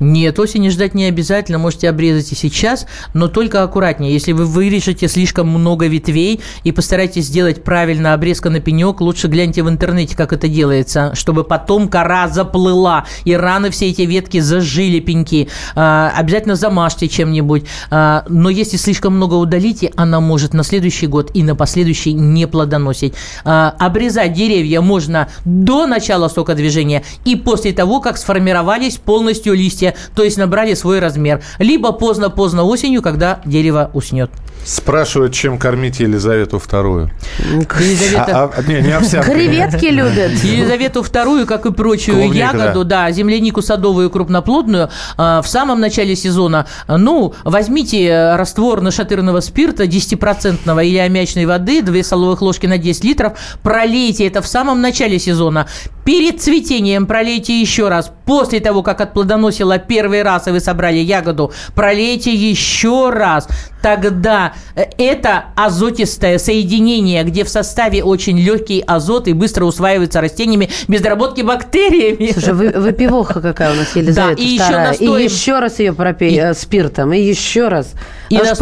Нет, 0.00 0.38
осени 0.38 0.68
ждать 0.68 0.94
не 0.94 1.06
обязательно, 1.06 1.58
можете 1.58 1.88
обрезать 1.88 2.32
и 2.32 2.34
сейчас, 2.34 2.86
но 3.14 3.28
только 3.28 3.62
аккуратнее. 3.62 4.12
Если 4.12 4.32
вы 4.32 4.44
вырежете 4.44 5.08
слишком 5.08 5.48
много 5.48 5.86
ветвей 5.86 6.40
и 6.64 6.72
постарайтесь 6.72 7.26
сделать 7.26 7.64
правильно 7.64 8.14
обрезка 8.14 8.50
на 8.50 8.60
пенек, 8.60 9.00
лучше 9.00 9.28
гляньте 9.28 9.62
в 9.62 9.68
интернете, 9.68 10.16
как 10.16 10.32
это 10.32 10.48
делается, 10.48 11.14
чтобы 11.14 11.44
потом 11.44 11.88
кора 11.88 12.28
заплыла, 12.28 13.06
и 13.24 13.34
раны 13.34 13.70
все 13.70 13.88
эти 13.88 14.02
ветки 14.02 14.40
зажили 14.40 15.00
пеньки. 15.00 15.48
А, 15.74 16.12
обязательно 16.14 16.56
замажьте 16.56 17.08
чем-нибудь. 17.08 17.64
А, 17.90 18.24
но 18.28 18.50
если 18.50 18.76
слишком 18.76 19.16
много 19.16 19.34
удалите, 19.34 19.92
она 19.96 20.20
может 20.20 20.54
на 20.54 20.64
следующий 20.64 21.06
год 21.06 21.30
и 21.34 21.42
на 21.42 21.54
последующий 21.54 22.12
не 22.12 22.46
плодоносить. 22.46 23.14
А, 23.44 23.74
обрезать 23.78 24.32
деревья 24.32 24.80
можно 24.80 25.28
до 25.44 25.86
начала 25.86 26.28
сокодвижения 26.28 27.02
и 27.24 27.36
после 27.36 27.72
того, 27.72 28.00
как 28.00 28.18
сформировались 28.18 28.96
полностью 28.96 29.45
полностью 29.46 29.54
листья, 29.54 29.94
то 30.14 30.22
есть 30.22 30.36
набрали 30.36 30.74
свой 30.74 30.98
размер. 30.98 31.42
Либо 31.58 31.92
поздно-поздно 31.92 32.64
осенью, 32.64 33.02
когда 33.02 33.40
дерево 33.44 33.90
уснет. 33.94 34.30
Спрашивают, 34.64 35.32
чем 35.32 35.58
кормить 35.58 36.00
Елизавету 36.00 36.58
вторую. 36.58 37.10
Елизавета... 37.38 38.44
А, 38.44 38.50
а, 38.56 38.62
не, 38.62 38.80
не 38.80 38.90
овсянкой. 38.90 39.34
Креветки 39.34 39.86
любят. 39.86 40.32
Елизавету 40.42 41.02
вторую, 41.04 41.46
как 41.46 41.66
и 41.66 41.72
прочую 41.72 42.16
Клубника, 42.16 42.56
ягоду, 42.56 42.84
да. 42.84 43.10
землянику 43.12 43.62
садовую 43.62 44.10
крупноплодную, 44.10 44.90
а, 45.16 45.40
в 45.40 45.46
самом 45.46 45.80
начале 45.80 46.16
сезона, 46.16 46.66
ну, 46.88 47.34
возьмите 47.44 48.34
раствор 48.34 48.80
нашатырного 48.80 49.40
спирта 49.40 49.84
10% 49.84 50.84
или 50.84 50.98
аммиачной 50.98 51.46
воды, 51.46 51.82
2 51.82 52.02
столовых 52.02 52.42
ложки 52.42 52.66
на 52.66 52.78
10 52.78 53.04
литров, 53.04 53.38
пролейте 53.62 54.26
это 54.26 54.42
в 54.42 54.48
самом 54.48 54.80
начале 54.80 55.20
сезона. 55.20 55.68
Перед 56.04 56.40
цветением 56.40 57.06
пролейте 57.06 57.60
еще 57.60 57.88
раз. 57.88 58.12
После 58.24 58.60
того, 58.60 58.82
как 58.84 59.00
отплодоносила 59.36 59.78
первый 59.78 60.22
раз, 60.22 60.48
и 60.48 60.50
вы 60.50 60.60
собрали 60.60 60.98
ягоду, 60.98 61.52
пролейте 61.74 62.34
еще 62.34 63.10
раз. 63.10 63.48
Тогда 63.86 64.52
э, 64.74 64.82
это 64.98 65.44
азотистое 65.54 66.38
соединение, 66.38 67.22
где 67.22 67.44
в 67.44 67.48
составе 67.48 68.02
очень 68.02 68.36
легкий 68.36 68.82
азот 68.84 69.28
и 69.28 69.32
быстро 69.32 69.64
усваивается 69.64 70.20
растениями 70.20 70.70
без 70.88 71.02
доработки 71.02 71.42
бактериями. 71.42 72.32
Слушай, 72.32 72.54
вы, 72.54 72.70
выпивоха 72.70 73.40
какая 73.40 73.72
у 73.72 73.76
нас, 73.76 73.94
Елизавета 73.94 74.36
Да, 74.38 74.42
и 74.42 74.46
еще 74.46 74.64
вторая. 74.64 74.88
настоем- 74.88 75.16
И 75.18 75.22
еще 75.22 75.58
раз 75.60 75.78
ее 75.78 75.92
пропей 75.92 76.36
э, 76.36 76.54
спиртом, 76.54 77.12
и 77.12 77.20
еще 77.20 77.68
раз. 77.68 77.92
И 78.28 78.36
Она 78.36 78.56
ж 78.56 78.58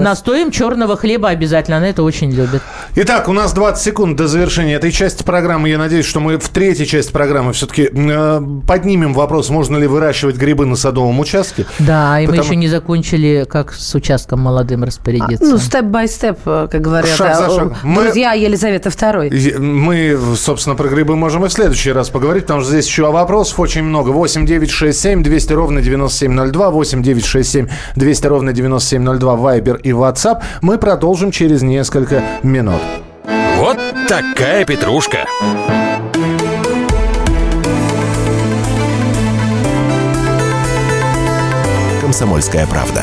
настоем, 0.00 0.50
черного 0.50 0.96
хлеба 0.96 1.28
обязательно. 1.28 1.76
Она 1.76 1.88
это 1.88 2.02
очень 2.02 2.32
любит. 2.32 2.60
Итак, 2.96 3.28
у 3.28 3.32
нас 3.32 3.52
20 3.52 3.80
секунд 3.84 4.16
до 4.16 4.26
завершения 4.26 4.74
этой 4.74 4.90
части 4.90 5.22
программы. 5.22 5.68
Я 5.68 5.78
надеюсь, 5.78 6.04
что 6.04 6.18
мы 6.18 6.36
в 6.38 6.48
третьей 6.48 6.86
части 6.86 7.12
программы 7.12 7.52
все-таки 7.52 7.90
э, 7.92 8.40
поднимем 8.66 9.14
вопрос, 9.14 9.50
можно 9.50 9.76
ли 9.76 9.86
выращивать 9.86 10.34
грибы 10.34 10.66
на 10.66 10.74
садовом 10.74 11.20
участке. 11.20 11.64
Да, 11.78 12.18
и 12.18 12.26
мы 12.26 12.32
Потому- 12.32 12.48
еще 12.48 12.56
не 12.56 12.66
закончили, 12.66 13.46
как 13.48 13.72
с 13.72 13.94
участком 13.94 14.40
молодым 14.64 14.84
распорядиться. 14.84 15.44
Ну, 15.44 15.58
степ-бай-степ, 15.58 16.38
э, 16.46 16.68
как 16.70 16.80
говорят. 16.80 17.10
Шаг 17.16 17.36
за 17.36 17.44
э, 17.44 17.48
шагом. 17.56 17.76
Мы- 17.82 18.04
Друзья 18.04 18.32
Елизаветы 18.32 18.90
второй. 18.90 19.28
И 19.28 19.54
Мы, 19.58 20.18
собственно, 20.36 20.74
про 20.74 20.88
грибы 20.88 21.16
можем 21.16 21.44
и 21.44 21.48
в 21.48 21.52
следующий 21.52 21.92
раз 21.92 22.08
поговорить, 22.08 22.44
потому 22.44 22.62
что 22.62 22.70
здесь 22.70 22.86
еще 22.86 23.10
вопросов 23.10 23.60
очень 23.60 23.82
много. 23.82 24.10
8 24.10 24.46
9 24.46 24.70
6 24.70 24.98
7 24.98 25.22
200 25.22 25.52
ровно 25.52 25.82
9702, 25.82 26.70
8 26.70 27.02
9 27.02 27.24
6 27.24 27.50
7 27.50 27.68
200 27.96 28.26
ровно 28.26 28.52
9702, 28.52 29.36
Вайбер 29.36 29.76
и 29.76 29.90
WhatsApp. 29.90 30.42
Мы 30.62 30.78
продолжим 30.78 31.30
через 31.30 31.62
несколько 31.62 32.22
минут. 32.42 32.80
Вот 33.58 33.78
такая 34.08 34.64
петрушка. 34.64 35.26
«Комсомольская 42.00 42.66
правда». 42.66 43.02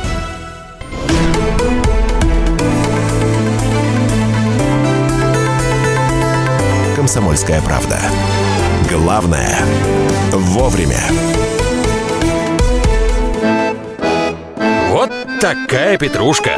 «Комсомольская 7.11 7.61
правда». 7.63 7.99
Главное– 8.89 9.59
вовремя. 10.31 11.01
Вот 14.91 15.11
такая 15.41 15.97
петрушка. 15.97 16.51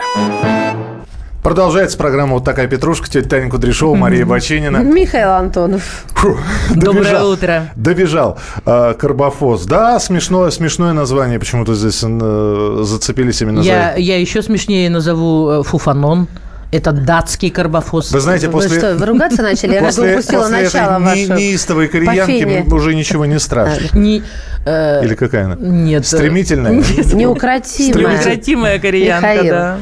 Продолжается 1.42 1.98
программа 1.98 2.36
«Вот 2.36 2.46
такая 2.46 2.68
петрушка». 2.68 3.10
Тетя 3.10 3.28
Таня 3.30 3.50
Кудряшова, 3.50 3.96
Мария 3.96 4.28
Баченина. 4.28 4.78
Михаил 4.78 5.32
Антонов. 5.32 6.06
Фу, 6.10 6.38
Доброе 6.76 7.04
добежал. 7.04 7.30
утро. 7.32 7.72
Добежал. 7.76 8.38
А, 8.64 8.94
Карбофос. 8.94 9.66
Да, 9.66 10.00
смешное, 10.00 10.52
смешное 10.52 10.94
название. 10.94 11.40
Почему-то 11.40 11.74
здесь 11.74 12.00
э, 12.04 12.82
зацепились 12.84 13.42
именно 13.42 13.62
Я, 13.62 13.94
за 13.94 14.00
я 14.00 14.20
еще 14.20 14.44
смешнее 14.44 14.92
назову 14.92 15.50
э, 15.50 15.64
фуфанон. 15.64 16.28
Это 16.74 16.92
датский 16.92 17.52
карбофос. 17.52 18.12
Вы 18.12 18.20
знаете, 18.20 18.48
Вы 18.48 18.54
после... 18.54 18.80
что, 18.80 18.96
вы 18.96 19.06
ругаться 19.06 19.44
начали? 19.44 19.74
Я 19.76 19.82
После, 19.82 20.14
упустила 20.14 20.42
после 20.42 20.58
начало 20.64 20.94
этой 20.96 21.00
не- 21.22 21.28
вашего. 21.28 21.38
неистовой 21.38 21.88
кореянки 21.88 22.74
уже 22.74 22.96
ничего 22.96 23.26
не 23.28 23.40
страшно. 23.40 23.96
Не, 23.96 24.24
э, 24.66 25.06
Или 25.06 25.14
какая 25.14 25.46
она? 25.46 25.56
Нет. 25.60 26.04
Стремительная? 26.08 26.82
Неукротимая. 27.14 28.16
Неукротимая 28.16 28.80
кореянка, 28.80 29.34
Михаил. 29.34 29.54
да. 29.54 29.78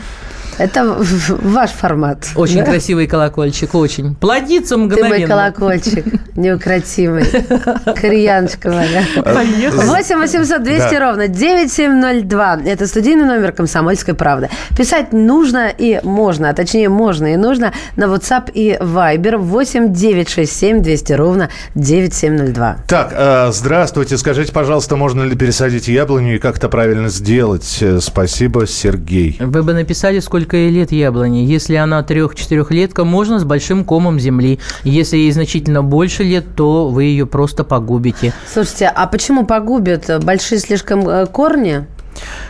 Это 0.62 0.96
ваш 1.42 1.72
формат. 1.72 2.28
Очень 2.36 2.60
Да? 2.60 2.66
красивый 2.66 3.08
колокольчик, 3.08 3.74
очень. 3.74 4.14
Плодится 4.16 4.76
Ты 4.76 4.78
мой 4.82 4.88
мгновенно. 4.88 5.28
колокольчик, 5.28 6.06
неукротимый. 6.36 7.26
Кореяночка 8.00 8.70
моя. 8.70 9.04
Поехали. 9.24 9.88
8 9.88 10.18
800 10.20 10.64
200 10.64 10.80
Да. 10.92 11.00
ровно 11.00 11.28
9702. 11.28 12.60
Это 12.66 12.86
студийный 12.88 13.26
номер 13.26 13.52
«Комсомольской 13.54 14.14
правды». 14.14 14.50
Писать 14.78 15.14
нужно 15.14 15.70
и 15.76 16.00
можно, 16.04 16.50
а 16.50 16.54
точнее 16.54 16.90
можно 16.90 17.34
и 17.34 17.38
нужно 17.38 17.74
на 17.96 18.04
WhatsApp 18.06 18.52
и 18.54 18.78
Viber 18.80 19.38
8 19.38 19.94
967 19.94 20.82
200 20.84 21.14
ровно 21.14 21.50
9702. 21.76 22.78
Так, 22.88 23.14
э, 23.16 23.50
здравствуйте. 23.52 24.18
Скажите, 24.18 24.52
пожалуйста, 24.52 24.96
можно 24.96 25.24
ли 25.24 25.36
пересадить 25.36 25.88
яблоню 25.88 26.36
и 26.36 26.38
как 26.40 26.58
это 26.58 26.70
правильно 26.70 27.10
сделать? 27.10 27.78
Э, 27.82 28.00
Спасибо, 28.00 28.68
Сергей. 28.68 29.38
Вы 29.40 29.64
бы 29.64 29.74
написали, 29.74 30.20
сколько 30.20 30.51
ей 30.58 30.72
лет 30.72 30.92
яблони. 30.92 31.40
Если 31.40 31.76
она 31.76 32.04
трех-четырехлетка, 32.04 33.04
можно 33.04 33.40
с 33.40 33.44
большим 33.44 33.84
комом 33.84 34.20
земли. 34.20 34.60
Если 34.84 35.18
ей 35.18 35.32
значительно 35.32 35.84
больше 35.84 36.24
лет, 36.24 36.46
то 36.56 36.90
вы 36.90 37.06
ее 37.06 37.26
просто 37.26 37.64
погубите. 37.64 38.34
Слушайте, 38.52 38.88
а 38.88 39.08
почему 39.08 39.46
погубят? 39.46 40.10
Большие 40.24 40.60
слишком 40.60 41.08
э, 41.08 41.26
корни? 41.26 41.86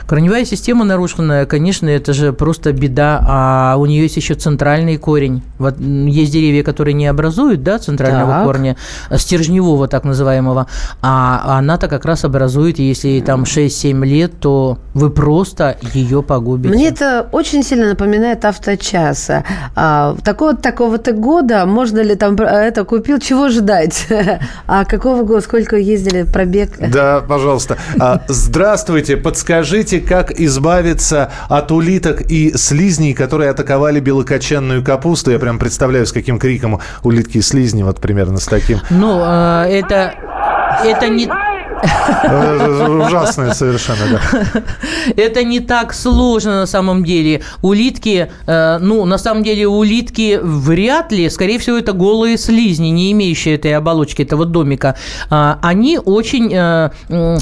Корневая 0.08 0.46
система 0.46 0.84
нарушенная, 0.84 1.46
конечно, 1.46 1.88
это 1.88 2.14
же 2.14 2.34
просто 2.34 2.74
беда, 2.74 3.24
а 3.28 3.76
у 3.78 3.86
нее 3.86 4.04
есть 4.04 4.18
еще 4.18 4.34
центральный 4.34 4.98
корень. 4.98 5.42
Вот 5.58 5.80
есть 5.80 6.32
деревья, 6.32 6.64
которые 6.64 6.94
не 6.94 7.08
образуют, 7.08 7.64
да, 7.64 7.80
центрального 7.80 8.34
Так. 8.34 8.44
корня, 8.46 8.76
э, 9.10 9.18
стержневого 9.18 9.88
так 9.88 10.04
называемого, 10.04 10.68
а 11.02 11.58
она-то 11.58 11.88
как 11.88 12.06
раз 12.06 12.26
образует, 12.26 12.80
если 12.80 13.10
ей 13.10 13.22
там 13.22 13.44
6-7 13.46 14.04
лет, 14.04 14.40
то 14.40 14.80
вы 14.94 15.10
просто 15.10 15.78
ее 15.94 16.24
погубите. 16.24 16.74
Мне 16.74 16.88
это 16.90 17.28
очень 17.32 17.64
сильно 17.64 17.90
напоминает 17.90 18.44
авточас. 18.44 19.30
А, 19.76 20.16
такого-то, 20.24 20.62
такого-то 20.62 21.14
года, 21.14 21.66
можно 21.66 22.00
ли 22.00 22.16
там 22.16 22.36
э, 22.36 22.44
это 22.44 22.84
купил, 22.84 23.20
чего 23.20 23.50
ждать? 23.50 24.08
А 24.68 24.86
какого 24.86 25.24
года, 25.24 25.42
сколько 25.42 25.76
ездили 25.76 26.24
пробег? 26.24 26.72
Да, 26.92 27.22
пожалуйста. 27.22 27.78
А, 28.00 28.22
Здравствуйте. 28.28 29.18
Подскажите, 29.18 29.51
как 30.00 30.32
избавиться 30.40 31.32
от 31.50 31.72
улиток 31.72 32.22
и 32.22 32.54
слизней, 32.56 33.14
которые 33.14 33.50
атаковали 33.50 34.00
белокочанную 34.00 34.84
капусту? 34.84 35.32
Я 35.32 35.40
прям 35.40 35.60
представляю, 35.60 36.06
с 36.06 36.12
каким 36.12 36.40
криком 36.40 36.80
улитки 37.04 37.40
и 37.40 37.42
слизни, 37.42 37.84
вот 37.84 38.00
примерно 38.00 38.40
с 38.40 38.46
таким. 38.46 38.80
Ну, 38.90 39.22
э, 39.24 39.66
это, 39.70 40.14
это 40.84 41.10
не... 41.10 41.30
Э, 41.84 42.88
Ужасное 42.88 43.54
совершенно, 43.54 44.00
да. 44.12 44.64
Это 45.16 45.44
не 45.44 45.60
так 45.60 45.94
сложно 45.94 46.62
на 46.62 46.66
самом 46.66 47.04
деле. 47.04 47.42
Улитки, 47.62 48.32
э, 48.46 48.78
ну, 48.80 49.06
на 49.06 49.18
самом 49.18 49.44
деле 49.44 49.68
улитки 49.68 50.40
вряд 50.42 51.12
ли, 51.12 51.30
скорее 51.30 51.60
всего, 51.60 51.78
это 51.78 51.94
голые 51.94 52.38
слизни, 52.38 52.88
не 52.88 53.12
имеющие 53.12 53.56
этой 53.56 53.76
оболочки, 53.76 54.22
этого 54.22 54.46
домика. 54.46 54.96
А, 55.30 55.60
они 55.62 55.98
очень 55.98 56.52
э, 56.54 56.90
э, 57.10 57.38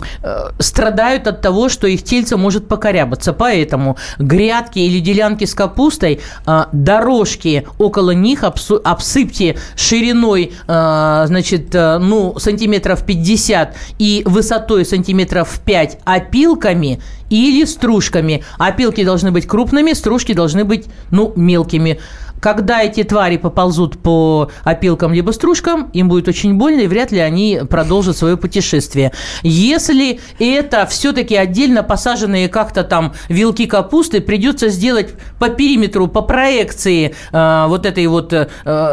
страдают 0.59 1.27
от 1.27 1.41
того, 1.41 1.69
что 1.69 1.87
их 1.87 2.03
тельце 2.03 2.37
может 2.37 2.67
покорябаться. 2.67 3.33
Поэтому 3.33 3.97
грядки 4.17 4.79
или 4.79 4.99
делянки 4.99 5.45
с 5.45 5.53
капустой, 5.53 6.21
э, 6.45 6.65
дорожки 6.71 7.67
около 7.77 8.11
них 8.11 8.43
обсыпьте 8.43 9.57
шириной, 9.75 10.53
э, 10.67 11.23
значит, 11.27 11.73
ну, 11.73 12.35
сантиметров 12.39 13.05
50 13.05 13.75
и 13.97 14.23
высотой 14.29 14.85
сантиметров 14.85 15.59
5 15.65 15.99
опилками 16.05 17.01
или 17.29 17.65
стружками. 17.65 18.43
Опилки 18.57 19.03
должны 19.03 19.31
быть 19.31 19.47
крупными, 19.47 19.93
стружки 19.93 20.33
должны 20.33 20.63
быть, 20.63 20.85
ну, 21.11 21.33
мелкими. 21.35 21.99
Когда 22.39 22.83
эти 22.83 23.03
твари 23.03 23.37
поползут 23.37 23.99
по 23.99 24.49
опилкам 24.63 25.13
либо 25.13 25.31
стружкам, 25.31 25.89
им 25.93 26.09
будет 26.09 26.27
очень 26.27 26.55
больно, 26.55 26.81
и 26.81 26.87
вряд 26.87 27.11
ли 27.11 27.19
они 27.19 27.61
продолжат 27.69 28.17
свое 28.17 28.37
путешествие. 28.37 29.11
Если 29.43 30.19
это 30.39 30.85
все-таки 30.85 31.35
отдельно 31.35 31.83
посаженные 31.83 32.49
как-то 32.49 32.83
там 32.83 33.13
вилки 33.27 33.65
капусты, 33.65 34.21
придется 34.21 34.69
сделать 34.69 35.13
по 35.39 35.49
периметру, 35.49 36.07
по 36.07 36.21
проекции 36.21 37.15
э, 37.31 37.65
вот 37.67 37.85
этой 37.85 38.07
вот 38.07 38.33
э, 38.33 38.47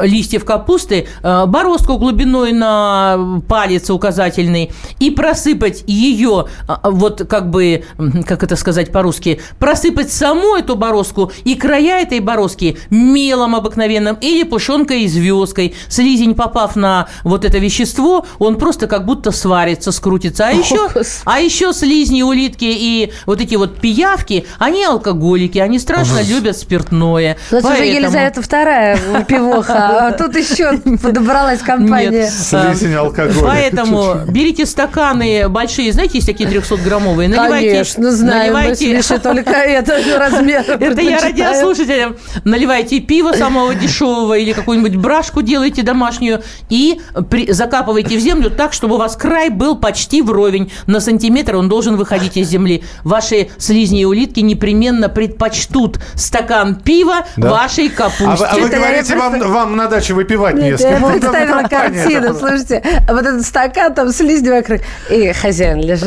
листьев 0.04 0.44
капусты 0.44 1.08
э, 1.22 1.46
бороздку 1.46 1.98
глубиной 1.98 2.52
на 2.52 3.40
палец 3.48 3.90
указательный 3.90 4.72
и 4.98 5.10
просыпать 5.10 5.84
ее, 5.86 6.46
э, 6.68 6.72
вот 6.84 7.26
как 7.28 7.50
бы, 7.50 7.84
как 8.26 8.42
это 8.42 8.56
сказать 8.56 8.92
по-русски, 8.92 9.40
просыпать 9.58 10.12
саму 10.12 10.56
эту 10.56 10.76
бороздку 10.76 11.30
и 11.44 11.54
края 11.54 12.02
этой 12.02 12.20
бороздки 12.20 12.78
мелом 12.90 13.35
мелом 13.36 13.54
обыкновенным 13.54 14.16
или 14.20 14.44
пушенкой 14.44 15.02
и 15.02 15.08
звездкой. 15.08 15.74
Слизень, 15.88 16.34
попав 16.34 16.74
на 16.74 17.08
вот 17.22 17.44
это 17.44 17.58
вещество, 17.58 18.26
он 18.38 18.56
просто 18.56 18.86
как 18.86 19.04
будто 19.04 19.30
сварится, 19.30 19.92
скрутится. 19.92 20.48
А 20.48 20.52
еще, 20.52 20.88
а 21.24 21.40
еще 21.40 21.72
слизни, 21.74 22.22
улитки 22.22 22.64
и 22.64 23.12
вот 23.26 23.40
эти 23.42 23.56
вот 23.56 23.78
пиявки, 23.78 24.46
они 24.58 24.84
алкоголики, 24.84 25.58
они 25.58 25.78
страшно 25.78 26.22
любят 26.22 26.56
спиртное. 26.56 27.36
Ну, 27.50 27.58
это 27.58 27.68
Поэтому... 27.68 27.74
уже 27.74 27.84
Елизавета 27.84 28.42
вторая 28.42 28.98
пивоха, 29.28 30.08
а 30.08 30.12
тут 30.12 30.34
еще 30.34 30.78
подобралась 31.02 31.60
компания. 31.60 32.30
Слизень, 32.30 32.94
алкоголик. 32.94 33.42
Поэтому 33.42 34.20
берите 34.28 34.64
стаканы 34.64 35.48
большие, 35.48 35.92
знаете, 35.92 36.14
есть 36.14 36.26
такие 36.26 36.48
300-граммовые, 36.48 37.28
наливайте... 37.28 37.70
Конечно, 37.70 38.12
знаю, 38.12 38.52
наливайте... 38.54 39.18
только 39.18 39.50
это 39.50 39.98
размер. 40.18 40.64
Это 40.68 41.00
я 41.02 41.20
радиослушателям. 41.20 42.16
Наливайте 42.44 43.00
пиво, 43.00 43.25
пива 43.26 43.44
самого 43.44 43.74
дешевого 43.74 44.36
или 44.36 44.52
какую-нибудь 44.52 44.96
брашку 44.96 45.42
делаете 45.42 45.82
домашнюю 45.82 46.42
и 46.68 47.00
при, 47.30 47.52
закапываете 47.52 48.16
в 48.16 48.20
землю 48.20 48.50
так, 48.50 48.72
чтобы 48.72 48.96
у 48.96 48.98
вас 48.98 49.16
край 49.16 49.50
был 49.50 49.76
почти 49.76 50.22
вровень. 50.22 50.70
На 50.86 51.00
сантиметр 51.00 51.56
он 51.56 51.68
должен 51.68 51.96
выходить 51.96 52.36
из 52.36 52.48
земли. 52.48 52.82
Ваши 53.04 53.48
слизни 53.58 54.02
и 54.02 54.04
улитки 54.04 54.40
непременно 54.40 55.08
предпочтут 55.08 55.98
стакан 56.14 56.76
пива 56.76 57.26
да. 57.36 57.50
вашей 57.50 57.88
капусте. 57.88 58.24
А 58.26 58.36
вы, 58.36 58.46
а 58.46 58.56
вы 58.56 58.68
говорите, 58.68 59.16
вам, 59.16 59.38
вам 59.40 59.76
на 59.76 59.86
даче 59.88 60.14
выпивать 60.14 60.54
Нет, 60.54 60.72
не 60.72 60.78
с 60.78 60.80
кем. 60.80 61.02
Я 61.02 61.10
представила 61.10 61.62
картину, 61.62 62.34
слушайте. 62.34 62.82
А 63.08 63.12
вот 63.12 63.24
этот 63.24 63.44
стакан, 63.44 63.94
там 63.94 64.12
слизни 64.12 64.50
вокруг. 64.50 64.80
И 65.10 65.32
хозяин 65.32 65.80
лежит, 65.80 66.06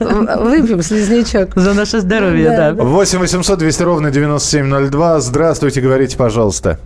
ну 0.00 0.44
выпьем 0.44 0.82
слизнячок. 0.82 1.54
За 1.54 1.74
наше 1.74 2.00
здоровье, 2.00 2.50
да. 2.50 2.72
да. 2.72 2.84
8 2.84 3.18
800 3.18 3.58
200 3.58 3.82
ровно 3.82 4.10
9702. 4.10 5.20
Здравствуйте, 5.20 5.80
говорите, 5.80 6.16
пожалуйста 6.16 6.29
пожалуйста. 6.30 6.78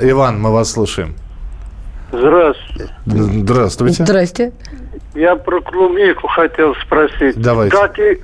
Иван, 0.00 0.40
мы 0.40 0.52
вас 0.52 0.70
слушаем. 0.70 1.16
Здравствуйте. 2.12 2.94
Здравствуйте. 3.04 4.04
Здрасте. 4.04 4.52
Я 5.16 5.34
про 5.34 5.60
клубнику 5.60 6.28
хотел 6.28 6.76
спросить. 6.86 7.34
Давайте. 7.36 7.76
Как 7.76 7.98
и 7.98 8.20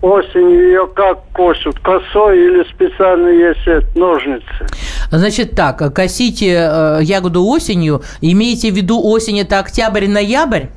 осенью 0.00 0.68
ее 0.68 0.86
как 0.96 1.18
косят? 1.34 1.78
Косой 1.80 2.38
или 2.38 2.64
специально 2.70 3.28
есть 3.28 3.94
ножницы? 3.94 4.66
Значит 5.10 5.54
так, 5.54 5.94
косите 5.94 6.46
э, 6.46 6.98
ягоду 7.02 7.44
осенью. 7.44 8.00
Имеете 8.22 8.72
в 8.72 8.76
виду 8.76 9.02
осень 9.04 9.40
это 9.40 9.58
октябрь-ноябрь? 9.58 10.68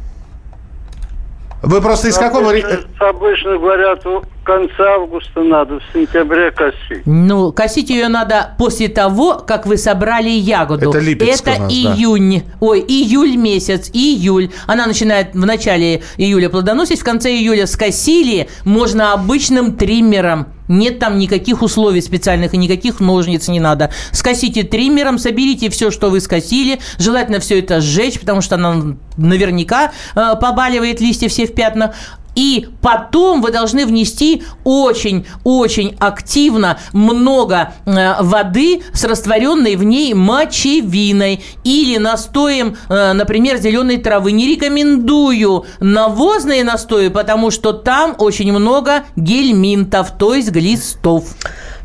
Вы 1.64 1.82
просто 1.82 2.10
из 2.10 2.18
какого... 2.18 2.54
Обычно 3.00 3.58
говорят, 3.58 4.04
в 4.04 4.22
конце 4.44 4.84
августа 4.84 5.42
надо, 5.42 5.80
в 5.80 5.84
сентябре 5.94 6.52
косить. 6.52 7.06
Ну, 7.06 7.54
косить 7.54 7.90
ее 7.90 8.10
надо 8.10 8.54
после 8.58 8.90
того, 8.90 9.36
как 9.36 9.66
вы 9.66 9.78
собрали 9.78 10.30
ягоду. 10.30 10.90
Это 10.90 11.00
Липецк 11.00 11.48
Это 11.48 11.62
нас, 11.62 11.72
июнь. 11.72 12.44
Да. 12.46 12.58
Ой, 12.60 12.82
июль 12.82 13.38
месяц, 13.38 13.90
июль. 13.94 14.50
Она 14.68 14.88
начинает 14.88 15.34
в 15.34 15.46
начале 15.46 16.04
июля 16.18 16.50
плодоносить, 16.50 17.00
в 17.00 17.06
конце 17.06 17.32
июля 17.32 17.66
скосили, 17.66 18.50
можно 18.66 19.14
обычным 19.14 19.78
триммером 19.78 20.48
нет 20.68 21.00
там 21.00 21.18
никаких 21.18 21.62
условий 21.62 22.02
специальных 22.02 22.54
и 22.54 22.58
никаких 22.58 23.00
ножниц 23.00 23.48
не 23.48 23.60
надо. 23.60 23.92
Скосите 24.12 24.64
триммером, 24.64 25.18
соберите 25.18 25.70
все, 25.70 25.92
что 25.92 26.10
вы 26.10 26.22
скосили. 26.22 26.80
Желательно 26.98 27.40
все 27.40 27.60
это 27.60 27.82
сжечь, 27.82 28.20
потому 28.20 28.42
что 28.42 28.56
она 28.56 28.96
наверняка 29.18 29.92
э, 30.16 30.36
побаливает 30.40 31.02
листья 31.02 31.28
все 31.28 31.46
в 31.46 31.54
пятнах. 31.54 31.96
И 32.36 32.68
потом 32.82 33.42
вы 33.42 33.52
должны 33.52 33.86
внести 33.86 34.44
очень-очень 34.64 35.96
активно 36.00 36.80
много 36.92 37.74
э, 37.86 38.22
воды 38.22 38.82
с 38.94 39.04
растворенной 39.04 39.76
в 39.76 39.84
ней 39.84 40.14
мочевиной 40.14 41.44
или 41.64 41.98
настоем, 41.98 42.76
э, 42.90 43.14
например, 43.14 43.58
зеленой 43.58 43.98
травы. 43.98 44.32
Не 44.32 44.48
рекомендую 44.48 45.66
навозные 45.80 46.64
настои, 46.64 47.10
потому 47.10 47.52
что 47.52 47.74
там 47.74 48.16
очень 48.18 48.52
много 48.52 49.04
гельминтов, 49.16 50.18
то 50.18 50.34
есть 50.34 50.52
глистов. 50.52 51.26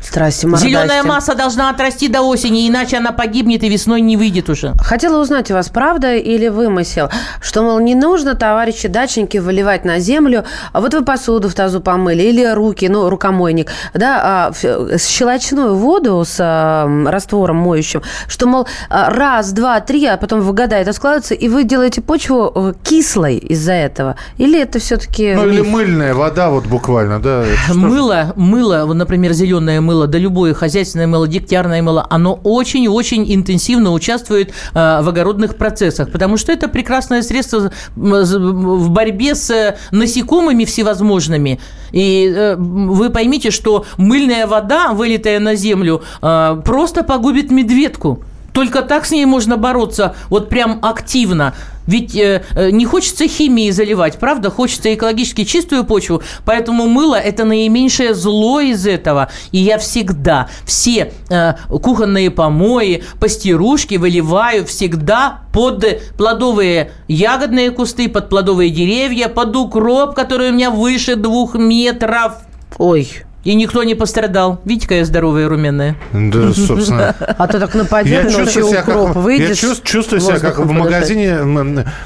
Страсти, 0.01 0.45
мордасти. 0.45 0.67
Зеленая 0.67 1.03
масса 1.03 1.35
должна 1.35 1.69
отрасти 1.69 2.07
до 2.07 2.21
осени, 2.21 2.67
иначе 2.67 2.97
она 2.97 3.11
погибнет 3.11 3.63
и 3.63 3.69
весной 3.69 4.01
не 4.01 4.17
выйдет 4.17 4.49
уже. 4.49 4.73
Хотела 4.79 5.21
узнать 5.21 5.51
у 5.51 5.53
вас, 5.53 5.69
правда 5.69 6.15
или 6.15 6.47
вымысел, 6.47 7.09
что, 7.41 7.63
мол, 7.63 7.79
не 7.79 7.95
нужно, 7.95 8.35
товарищи 8.35 8.87
дачники, 8.87 9.37
выливать 9.37 9.85
на 9.85 9.99
землю, 9.99 10.45
а 10.71 10.81
вот 10.81 10.93
вы 10.93 11.03
посуду 11.03 11.49
в 11.49 11.53
тазу 11.53 11.81
помыли 11.81 12.23
или 12.23 12.45
руки, 12.53 12.87
ну, 12.87 13.09
рукомойник, 13.09 13.71
да, 13.93 14.51
а, 14.53 14.97
щелочную 14.97 15.75
воду 15.75 16.23
с 16.25 16.37
а, 16.39 16.87
раствором 17.07 17.57
моющим, 17.57 18.01
что, 18.27 18.47
мол, 18.47 18.67
а, 18.89 19.09
раз, 19.09 19.51
два, 19.51 19.79
три, 19.81 20.05
а 20.05 20.17
потом 20.17 20.39
в 20.41 20.53
года 20.53 20.77
это 20.77 20.93
складывается, 20.93 21.33
и 21.33 21.49
вы 21.49 21.63
делаете 21.65 22.01
почву 22.01 22.51
э, 22.55 22.73
кислой 22.83 23.37
из-за 23.37 23.73
этого? 23.73 24.15
Или 24.37 24.61
это 24.61 24.79
все-таки... 24.79 25.33
Ну, 25.33 25.47
или 25.47 25.61
мыльная 25.61 26.13
вода 26.13 26.49
вот 26.49 26.65
буквально, 26.65 27.19
да? 27.19 27.43
Мыло, 27.73 28.33
мыло, 28.35 28.85
вот, 28.85 28.93
например, 28.93 29.33
зеленое 29.33 29.81
мыло, 29.81 29.88
да 30.07 30.17
любое 30.17 30.53
хозяйственное 30.53 31.07
мыло, 31.07 31.27
дегтярное 31.27 31.81
мыло, 31.81 32.05
оно 32.09 32.39
очень-очень 32.43 33.33
интенсивно 33.33 33.91
участвует 33.91 34.49
э, 34.49 34.53
в 35.01 35.09
огородных 35.09 35.55
процессах, 35.55 36.11
потому 36.11 36.37
что 36.37 36.51
это 36.51 36.67
прекрасное 36.67 37.21
средство 37.21 37.71
в 37.95 38.89
борьбе 38.89 39.35
с 39.35 39.75
насекомыми 39.91 40.65
всевозможными. 40.65 41.59
И 41.91 42.31
э, 42.33 42.55
вы 42.55 43.09
поймите, 43.09 43.51
что 43.51 43.85
мыльная 43.97 44.47
вода, 44.47 44.93
вылитая 44.93 45.39
на 45.39 45.55
землю, 45.55 46.01
э, 46.21 46.61
просто 46.63 47.03
погубит 47.03 47.51
медведку. 47.51 48.23
Только 48.59 48.81
так 48.81 49.05
с 49.05 49.11
ней 49.11 49.23
можно 49.23 49.55
бороться, 49.55 50.17
вот 50.27 50.49
прям 50.49 50.79
активно. 50.81 51.53
Ведь 51.87 52.13
э, 52.13 52.43
э, 52.55 52.71
не 52.71 52.83
хочется 52.83 53.25
химии 53.25 53.71
заливать, 53.71 54.19
правда? 54.19 54.49
Хочется 54.49 54.93
экологически 54.93 55.45
чистую 55.45 55.85
почву. 55.85 56.21
Поэтому 56.43 56.85
мыло– 56.85 57.15
это 57.15 57.45
наименьшее 57.45 58.13
зло 58.13 58.59
из 58.59 58.85
этого. 58.85 59.31
И 59.53 59.59
я 59.59 59.77
всегда 59.77 60.49
все 60.65 61.13
э, 61.29 61.53
кухонные 61.69 62.31
помои, 62.31 63.05
пастирушки 63.21 63.95
выливаю 63.95 64.65
всегда 64.65 65.43
под 65.53 65.85
плодовые 66.17 66.91
ягодные 67.07 67.71
кусты, 67.71 68.09
под 68.09 68.27
плодовые 68.27 68.71
деревья, 68.71 69.29
под 69.29 69.55
укроп, 69.55 70.15
который 70.15 70.49
у 70.49 70.53
меня 70.53 70.69
выше 70.69 71.15
двух 71.15 71.55
метров. 71.55 72.33
Ой, 72.77 73.09
и 73.49 73.55
никто 73.55 73.81
не 73.83 73.95
пострадал. 73.95 74.59
Видите, 74.63 74.87
какая 74.87 75.05
здоровая 75.05 75.45
и 75.45 75.47
румяная. 75.47 75.95
Да, 76.13 76.53
собственно. 76.53 77.15
А 77.19 77.47
то 77.47 77.59
так 77.59 77.73
нападет, 77.73 78.29
я 78.29 78.37
ночью 78.37 78.67
укроп 78.67 79.15
выйдешь. 79.15 79.63
Я 79.63 79.73
чувствую 79.83 80.21
себя 80.21 80.39
как 80.39 80.59
в 80.59 80.71
магазине 80.71 81.39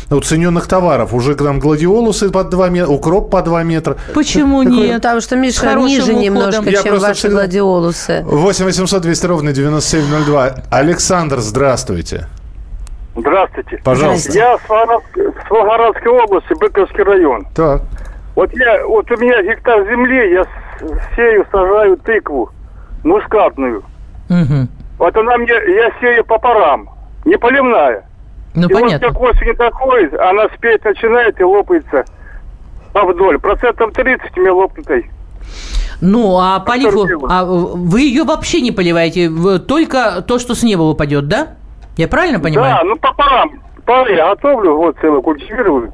уцененных 0.10 0.68
товаров. 0.68 1.14
Уже 1.14 1.36
там 1.36 1.60
гладиолусы 1.60 2.30
по 2.30 2.46
2 2.46 2.70
метра, 2.70 2.90
укроп 2.90 3.30
по 3.30 3.42
2 3.42 3.64
метра. 3.64 3.98
Почему 4.14 4.64
нет? 4.64 4.96
Потому 4.96 5.20
что 5.20 5.36
Миша 5.36 5.74
ниже 5.74 6.14
немножко, 6.14 6.72
чем 6.72 6.98
ваши 6.98 7.28
гладиолусы. 7.28 8.24
8 8.26 8.64
800 8.64 9.02
200 9.02 9.26
ровно 9.26 9.52
9702. 9.52 10.56
Александр, 10.70 11.40
здравствуйте. 11.40 12.28
Здравствуйте. 13.18 13.82
Пожалуйста. 13.84 14.32
Я 14.32 14.58
с 14.58 15.50
Волгоградской 15.50 16.10
области, 16.10 16.54
Быковский 16.58 17.04
район. 17.04 17.46
Так. 17.54 17.82
Вот 18.36 18.50
я, 18.54 18.88
вот 18.88 19.12
у 19.12 19.18
меня 19.18 19.44
гектар 19.44 19.84
земли, 19.84 20.32
я 20.32 20.46
сею, 21.16 21.46
сажаю 21.52 21.98
тыкву 21.98 22.50
мускатную. 23.04 23.84
Угу. 24.30 24.68
Вот 25.00 25.18
она 25.18 25.38
мне, 25.38 25.54
я 25.54 25.92
сею 26.00 26.24
по 26.26 26.38
парам, 26.40 26.90
не 27.26 27.38
поливная. 27.38 28.06
Ну, 28.56 28.68
и 28.68 28.74
понятно. 28.74 29.08
вот 29.08 29.16
как 29.16 29.22
осень 29.22 29.56
доходит, 29.56 30.14
она 30.14 30.48
спеть 30.56 30.84
начинает 30.84 31.40
и 31.40 31.44
лопается 31.44 32.06
вдоль. 32.94 33.40
Процентов 33.40 33.94
30 33.94 34.38
мне 34.38 34.52
лопнутой. 34.52 35.10
Ну, 36.02 36.38
а 36.38 36.60
поливу, 36.60 37.28
а 37.30 37.46
вы 37.46 38.02
ее 38.02 38.24
вообще 38.24 38.62
не 38.62 38.72
поливаете, 38.72 39.30
только 39.60 40.22
то, 40.22 40.38
что 40.38 40.54
с 40.54 40.62
неба 40.64 40.82
выпадет, 40.82 41.28
да? 41.28 41.50
Я 41.96 42.08
правильно 42.08 42.40
понимаю? 42.40 42.76
Да, 42.76 42.84
ну 42.84 42.96
по 42.98 43.14
парам. 43.14 43.62
Пары 43.86 44.16
я 44.16 44.30
готовлю, 44.30 44.76
вот 44.76 44.98
целую 45.00 45.22
культивирую. 45.22 45.94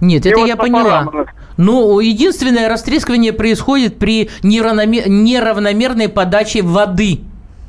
Нет, 0.00 0.26
и 0.26 0.30
это 0.30 0.40
вот 0.40 0.48
я 0.48 0.56
поняла. 0.56 1.08
Ну, 1.56 2.00
единственное 2.00 2.68
растрескивание 2.68 3.32
происходит 3.32 3.98
при 3.98 4.30
неравномерной 4.42 6.08
подаче 6.08 6.62
воды. 6.62 7.20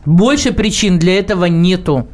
Больше 0.06 0.52
причин 0.52 1.00
для 1.00 1.20
этого 1.20 1.46
нету. 1.46 2.08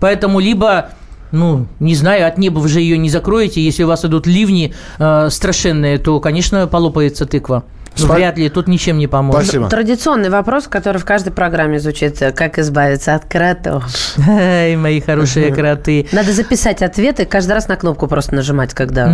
Поэтому 0.00 0.40
либо 0.40 0.90
ну, 1.32 1.66
не 1.78 1.94
знаю, 1.94 2.26
от 2.26 2.38
неба 2.38 2.58
вы 2.58 2.68
же 2.68 2.80
ее 2.80 2.98
не 2.98 3.08
закроете. 3.08 3.62
Если 3.62 3.84
у 3.84 3.86
вас 3.86 4.04
идут 4.04 4.26
ливни 4.26 4.74
э, 4.98 5.28
страшенные, 5.30 5.98
то, 5.98 6.18
конечно, 6.18 6.66
полопается 6.66 7.24
тыква. 7.24 7.64
Спа... 8.04 8.14
Вряд 8.14 8.38
ли, 8.38 8.48
тут 8.48 8.68
ничем 8.68 8.98
не 8.98 9.06
поможет. 9.06 9.44
Спасибо. 9.44 9.68
Традиционный 9.68 10.30
вопрос, 10.30 10.66
который 10.66 10.98
в 10.98 11.04
каждой 11.04 11.32
программе 11.32 11.78
звучит. 11.78 12.18
Как 12.34 12.58
избавиться 12.58 13.14
от 13.14 13.24
кротов? 13.24 13.84
Эй, 14.28 14.76
мои 14.76 15.00
хорошие 15.00 15.52
кроты. 15.52 16.08
Надо 16.12 16.32
записать 16.32 16.82
ответы, 16.82 17.24
каждый 17.24 17.52
раз 17.52 17.68
на 17.68 17.76
кнопку 17.76 18.06
просто 18.06 18.34
нажимать, 18.34 18.74
когда... 18.74 19.12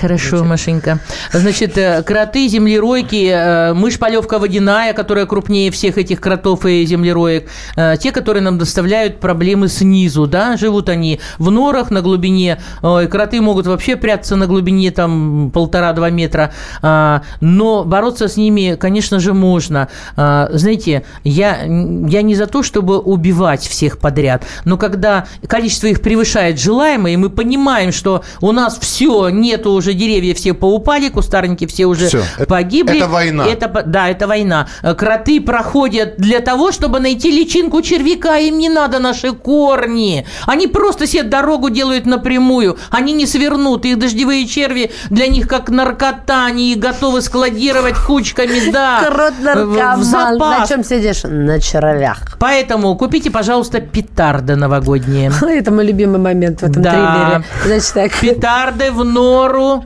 Хорошо, 0.00 0.44
Машенька. 0.44 0.98
Значит, 1.32 1.76
э, 1.78 2.02
кроты, 2.02 2.48
землеройки, 2.48 3.30
э, 3.30 3.74
мышь-полевка 3.74 4.38
водяная, 4.38 4.92
которая 4.92 5.26
крупнее 5.26 5.70
всех 5.70 5.98
этих 5.98 6.20
кротов 6.20 6.66
и 6.66 6.84
землероек. 6.84 7.48
Э, 7.76 7.96
те, 7.98 8.12
которые 8.12 8.42
нам 8.42 8.58
доставляют 8.58 9.20
проблемы 9.20 9.68
снизу, 9.68 10.26
да, 10.26 10.56
живут 10.56 10.88
они 10.88 11.20
в 11.38 11.50
норах 11.50 11.90
на 11.90 12.02
глубине. 12.02 12.60
Ой, 12.82 13.06
кроты 13.08 13.40
могут 13.40 13.66
вообще 13.66 13.96
прятаться 13.96 14.36
на 14.36 14.46
глубине 14.46 14.90
там 14.90 15.50
полтора-два 15.52 16.10
метра. 16.10 16.52
А, 16.82 17.22
но 17.40 17.84
бороться 17.84 18.23
бороться 18.24 18.28
с 18.28 18.36
ними, 18.36 18.76
конечно 18.80 19.20
же, 19.20 19.32
можно. 19.32 19.88
А, 20.16 20.48
знаете, 20.52 21.02
я, 21.24 21.62
я 21.62 22.22
не 22.22 22.34
за 22.34 22.46
то, 22.46 22.62
чтобы 22.62 22.98
убивать 22.98 23.62
всех 23.66 23.98
подряд, 23.98 24.42
но 24.64 24.76
когда 24.76 25.26
количество 25.46 25.88
их 25.88 26.00
превышает 26.00 26.60
желаемое, 26.60 27.14
и 27.14 27.16
мы 27.16 27.30
понимаем, 27.30 27.92
что 27.92 28.22
у 28.40 28.52
нас 28.52 28.78
все, 28.78 29.28
нету 29.30 29.72
уже 29.72 29.92
деревья, 29.94 30.34
все 30.34 30.54
поупали, 30.54 31.08
кустарники 31.08 31.66
все 31.66 31.86
уже 31.86 32.06
все. 32.06 32.22
погибли. 32.48 32.96
Это 32.96 33.08
война. 33.08 33.46
Это, 33.46 33.82
да, 33.86 34.08
это 34.08 34.26
война. 34.26 34.66
Кроты 34.82 35.40
проходят 35.40 36.14
для 36.18 36.40
того, 36.40 36.72
чтобы 36.72 37.00
найти 37.00 37.30
личинку 37.30 37.82
червяка, 37.82 38.38
им 38.38 38.58
не 38.58 38.68
надо 38.68 38.98
наши 38.98 39.32
корни. 39.32 40.24
Они 40.46 40.66
просто 40.66 41.06
себе 41.06 41.22
дорогу 41.22 41.70
делают 41.70 42.06
напрямую. 42.06 42.76
Они 42.90 43.12
не 43.12 43.26
свернут. 43.26 43.84
Их 43.84 43.98
дождевые 43.98 44.46
черви 44.46 44.90
для 45.10 45.26
них 45.26 45.48
как 45.48 45.70
наркота. 45.70 46.46
Они 46.46 46.74
готовы 46.76 47.22
складировать 47.22 47.96
кучками, 48.04 48.70
да. 48.70 49.04
Крот 49.06 49.34
наркоман. 49.40 50.38
На 50.38 50.66
чем 50.66 50.84
сидишь? 50.84 51.22
На 51.24 51.60
червях. 51.60 52.36
Поэтому 52.38 52.96
купите, 52.96 53.30
пожалуйста, 53.30 53.80
петарды 53.80 54.56
новогодние. 54.56 55.32
Это 55.42 55.70
мой 55.70 55.86
любимый 55.86 56.18
момент 56.18 56.60
в 56.60 56.64
этом 56.64 56.82
да. 56.82 56.90
триллере. 56.90 57.44
Значит 57.64 57.94
так. 57.94 58.20
Петарды 58.20 58.90
в 58.90 59.04
нору 59.04 59.84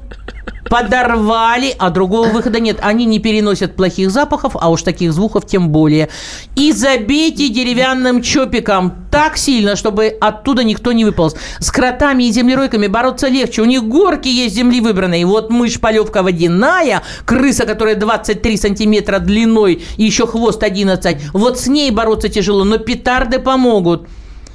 подорвали, 0.68 1.74
а 1.78 1.90
другого 1.90 2.28
выхода 2.28 2.60
нет. 2.60 2.78
Они 2.82 3.04
не 3.04 3.18
переносят 3.18 3.76
плохих 3.76 4.10
запахов, 4.10 4.52
а 4.54 4.70
уж 4.70 4.82
таких 4.82 5.12
звуков 5.12 5.46
тем 5.46 5.70
более. 5.70 6.08
И 6.56 6.72
забейте 6.72 7.48
деревянным 7.48 8.22
чопиком 8.22 9.06
так 9.10 9.36
сильно, 9.36 9.76
чтобы 9.76 10.16
оттуда 10.20 10.64
никто 10.64 10.92
не 10.92 11.04
выполз. 11.04 11.34
С 11.60 11.70
кротами 11.70 12.24
и 12.24 12.32
землеройками 12.32 12.86
бороться 12.86 13.28
легче. 13.28 13.62
У 13.62 13.64
них 13.64 13.84
горки 13.84 14.28
есть 14.28 14.54
земли 14.54 14.80
выбранные. 14.80 15.24
Вот 15.26 15.50
мышь-полевка 15.50 16.22
водяная, 16.22 17.02
крыса, 17.24 17.64
которая 17.64 17.96
23 17.96 18.56
сантиметра 18.56 19.18
длиной 19.18 19.82
и 19.96 20.04
еще 20.04 20.26
хвост 20.26 20.62
11, 20.62 21.32
вот 21.32 21.58
с 21.58 21.66
ней 21.66 21.90
бороться 21.90 22.28
тяжело, 22.28 22.64
но 22.64 22.78
петарды 22.78 23.38
помогут. 23.38 24.08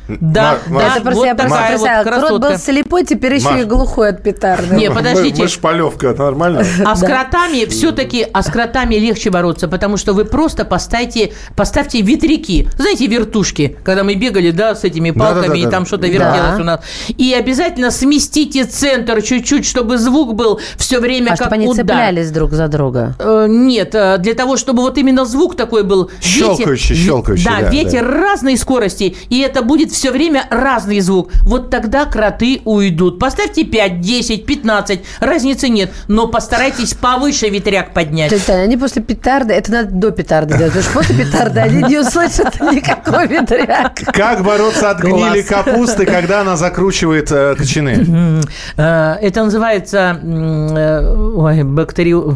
Да, 0.08 0.58
Мар- 0.68 0.84
да, 0.84 0.96
это 0.96 1.02
просто 1.02 1.20
вот 1.20 1.26
я 1.26 1.36
просто 1.36 1.58
представила. 1.68 2.04
Вот 2.04 2.14
Крот 2.14 2.42
был 2.42 2.58
слепой, 2.58 3.06
теперь 3.06 3.36
еще 3.36 3.52
Маш. 3.52 3.62
и 3.62 3.64
глухой 3.64 4.10
от 4.10 4.22
петарды. 4.22 4.76
Не, 4.76 4.92
подождите. 4.92 5.38
Мы, 5.38 5.44
мы 5.44 5.48
шпалевка, 5.48 6.14
нормально? 6.14 6.64
А 6.86 6.96
с 6.96 7.00
кротами 7.00 7.66
все-таки, 7.66 8.28
а 8.32 8.44
с 8.44 8.48
кротами 8.48 8.96
легче 8.96 9.30
бороться, 9.30 9.68
потому 9.68 9.98
что 9.98 10.14
вы 10.14 10.26
просто 10.26 10.66
поставьте, 10.66 11.34
поставьте 11.56 12.02
ветряки. 12.02 12.68
Знаете, 12.78 13.08
вертушки, 13.08 13.78
когда 13.84 14.04
мы 14.04 14.16
бегали, 14.16 14.52
да, 14.52 14.76
с 14.76 14.84
этими 14.84 15.12
палками, 15.12 15.60
и 15.60 15.68
там 15.68 15.86
что-то 15.86 16.08
вертелось 16.08 16.60
у 16.60 16.64
нас. 16.64 16.82
И 17.08 17.34
обязательно 17.34 17.92
сместите 17.92 18.66
центр 18.66 19.22
чуть-чуть, 19.22 19.66
чтобы 19.66 19.98
звук 19.98 20.36
был 20.36 20.60
все 20.78 21.00
время 21.00 21.32
а 21.34 21.38
как 21.38 21.48
чтобы 21.48 21.56
они 21.56 21.74
цеплялись 21.74 22.32
друг 22.32 22.52
за 22.52 22.68
друга? 22.68 23.16
Э, 23.20 23.46
нет, 23.48 23.96
э, 23.96 24.18
для 24.18 24.34
того, 24.34 24.58
чтобы 24.58 24.82
вот 24.82 24.98
именно 24.98 25.26
звук 25.26 25.56
такой 25.56 25.84
был. 25.84 26.12
Щелкающий, 26.22 26.96
щелкающий. 26.96 27.46
Да, 27.46 27.70
ветер 27.70 28.06
разной 28.06 28.58
скорости, 28.58 29.16
и 29.30 29.40
это 29.40 29.62
будет 29.62 29.93
все 29.94 30.12
время 30.12 30.46
разный 30.50 31.00
звук. 31.00 31.32
Вот 31.44 31.70
тогда 31.70 32.06
кроты 32.06 32.62
уйдут. 32.66 33.20
Поставьте 33.20 33.64
5, 33.64 34.02
10, 34.02 34.46
15, 34.46 35.02
разницы 35.20 35.70
нет. 35.70 35.92
Но 36.08 36.28
постарайтесь 36.28 36.94
повыше 36.94 37.50
ветряк 37.50 37.94
поднять. 37.94 38.30
То 38.30 38.36
есть, 38.36 38.50
они 38.50 38.76
после 38.78 39.02
петарды, 39.02 39.54
это 39.54 39.72
надо 39.72 39.92
до 39.92 40.12
петарды 40.12 40.58
делать, 40.58 40.74
потому 40.74 40.84
что 40.84 41.14
после 41.14 41.26
петарды 41.26 41.60
они 41.60 41.84
не 41.84 42.00
услышат 42.00 42.60
никакой 42.60 43.28
ветряк. 43.28 43.96
Как 44.14 44.44
бороться 44.44 44.90
от 44.90 45.00
гнили 45.00 45.42
капусты, 45.42 46.06
когда 46.06 46.42
она 46.42 46.58
закручивает 46.58 47.32
э, 47.32 47.56
кочаны? 47.56 48.42
Э, 48.78 49.16
это 49.22 49.44
называется, 49.44 50.20
э, 50.22 51.16
ой, 51.36 51.64
бактерио, 51.64 52.34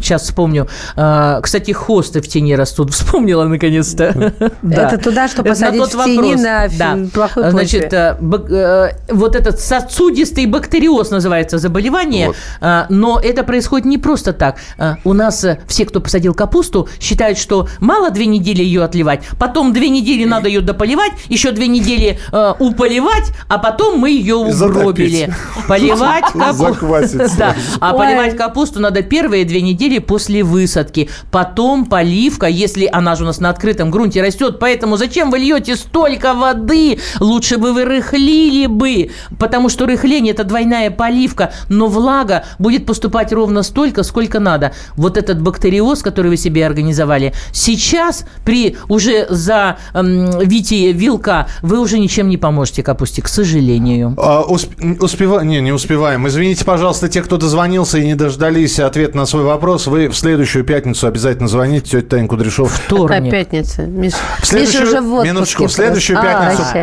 сейчас 0.00 0.22
вспомню. 0.22 0.68
Э, 0.96 1.40
кстати, 1.42 1.72
хосты 1.72 2.20
в 2.20 2.28
тени 2.28 2.54
растут. 2.54 2.92
Вспомнила 2.94 3.44
наконец-то. 3.44 4.32
Это 4.62 4.98
туда, 4.98 5.28
что 5.28 5.42
посадить 5.42 5.94
в 5.94 6.04
тени 6.04 6.34
на 6.34 6.68
плохой 7.08 7.50
Э, 7.50 7.50
значит, 7.50 7.92
э, 7.92 8.16
э, 8.20 8.90
вот 9.08 9.36
этот 9.36 9.60
сосудистый 9.60 10.46
бактериоз 10.46 11.10
называется 11.10 11.58
заболевание, 11.58 12.28
вот. 12.28 12.86
но 12.88 13.20
это 13.20 13.42
происходит 13.44 13.86
не 13.86 13.98
просто 13.98 14.32
так. 14.32 14.56
У 15.04 15.12
нас 15.12 15.44
все, 15.66 15.84
кто 15.84 16.00
посадил 16.00 16.34
капусту, 16.34 16.88
считают, 17.00 17.38
что 17.38 17.68
мало 17.80 18.10
две 18.10 18.26
недели 18.26 18.62
ее 18.62 18.82
отливать, 18.84 19.22
потом 19.38 19.72
две 19.72 19.88
недели 19.88 20.24
надо 20.24 20.48
ее 20.48 20.60
дополивать, 20.60 21.12
еще 21.28 21.52
две 21.52 21.68
недели 21.68 22.18
уполивать, 22.58 23.32
а 23.48 23.58
потом 23.58 23.98
мы 23.98 24.10
ее 24.10 24.36
угробили. 24.36 25.32
Поливать 25.68 26.24
капусту. 26.32 27.20
Да. 27.40 27.54
А 27.80 27.94
поливать 27.94 28.36
капусту 28.36 28.80
надо 28.80 29.02
первые 29.02 29.44
две 29.44 29.62
недели 29.62 29.98
после 29.98 30.42
высадки. 30.42 31.08
Потом 31.30 31.86
поливка, 31.86 32.46
если 32.46 32.88
она 32.90 33.14
же 33.14 33.22
у 33.22 33.26
нас 33.26 33.40
на 33.40 33.50
открытом 33.50 33.90
грунте 33.90 34.22
растет. 34.22 34.58
Поэтому 34.58 34.96
зачем 34.96 35.30
вы 35.30 35.38
льете 35.38 35.76
столько 35.76 36.34
воды? 36.34 36.89
Лучше 37.20 37.58
бы 37.58 37.72
вы 37.72 37.84
рыхлили 37.84 38.66
бы, 38.66 39.10
потому 39.38 39.68
что 39.68 39.86
рыхление– 39.86 40.32
это 40.34 40.44
двойная 40.44 40.90
поливка, 40.90 41.52
но 41.68 41.86
влага 41.86 42.44
будет 42.58 42.86
поступать 42.86 43.32
ровно 43.32 43.62
столько, 43.62 44.02
сколько 44.02 44.40
надо. 44.40 44.72
Вот 44.96 45.16
этот 45.16 45.40
бактериоз, 45.40 46.02
который 46.02 46.28
вы 46.28 46.36
себе 46.36 46.66
организовали, 46.66 47.32
сейчас 47.52 48.24
при 48.44 48.76
уже 48.88 49.26
за 49.28 49.78
эм, 49.94 50.38
витие 50.40 50.92
вилка 50.92 51.46
вы 51.62 51.80
уже 51.80 51.98
ничем 51.98 52.28
не 52.28 52.36
поможете 52.36 52.82
капусте, 52.82 53.22
к 53.22 53.28
сожалению. 53.28 54.14
А, 54.18 54.42
усп... 54.42 54.70
успева... 55.00 55.40
Не, 55.40 55.60
не 55.60 55.72
успеваем. 55.72 56.26
Извините, 56.28 56.64
пожалуйста, 56.64 57.08
те, 57.08 57.22
кто 57.22 57.36
дозвонился 57.36 57.98
и 57.98 58.06
не 58.06 58.14
дождались 58.14 58.78
ответа 58.80 59.16
на 59.16 59.26
свой 59.26 59.44
вопрос, 59.44 59.86
вы 59.86 60.08
в 60.08 60.16
следующую 60.16 60.64
пятницу 60.64 61.06
обязательно 61.06 61.48
звоните, 61.48 62.00
тетя 62.00 62.08
Таня 62.08 62.28
Кудряшов. 62.28 62.72
Вторник. 62.72 63.08
Какая 63.08 63.30
пятница? 63.30 63.82
Миш... 63.82 64.12
В 64.40 64.46
следующую... 64.46 64.82
Миша 64.82 64.98
уже 64.98 65.00
в 65.00 65.24
Минуточку. 65.24 65.66
В 65.66 65.72
следующую 65.72 66.18
а, 66.18 66.22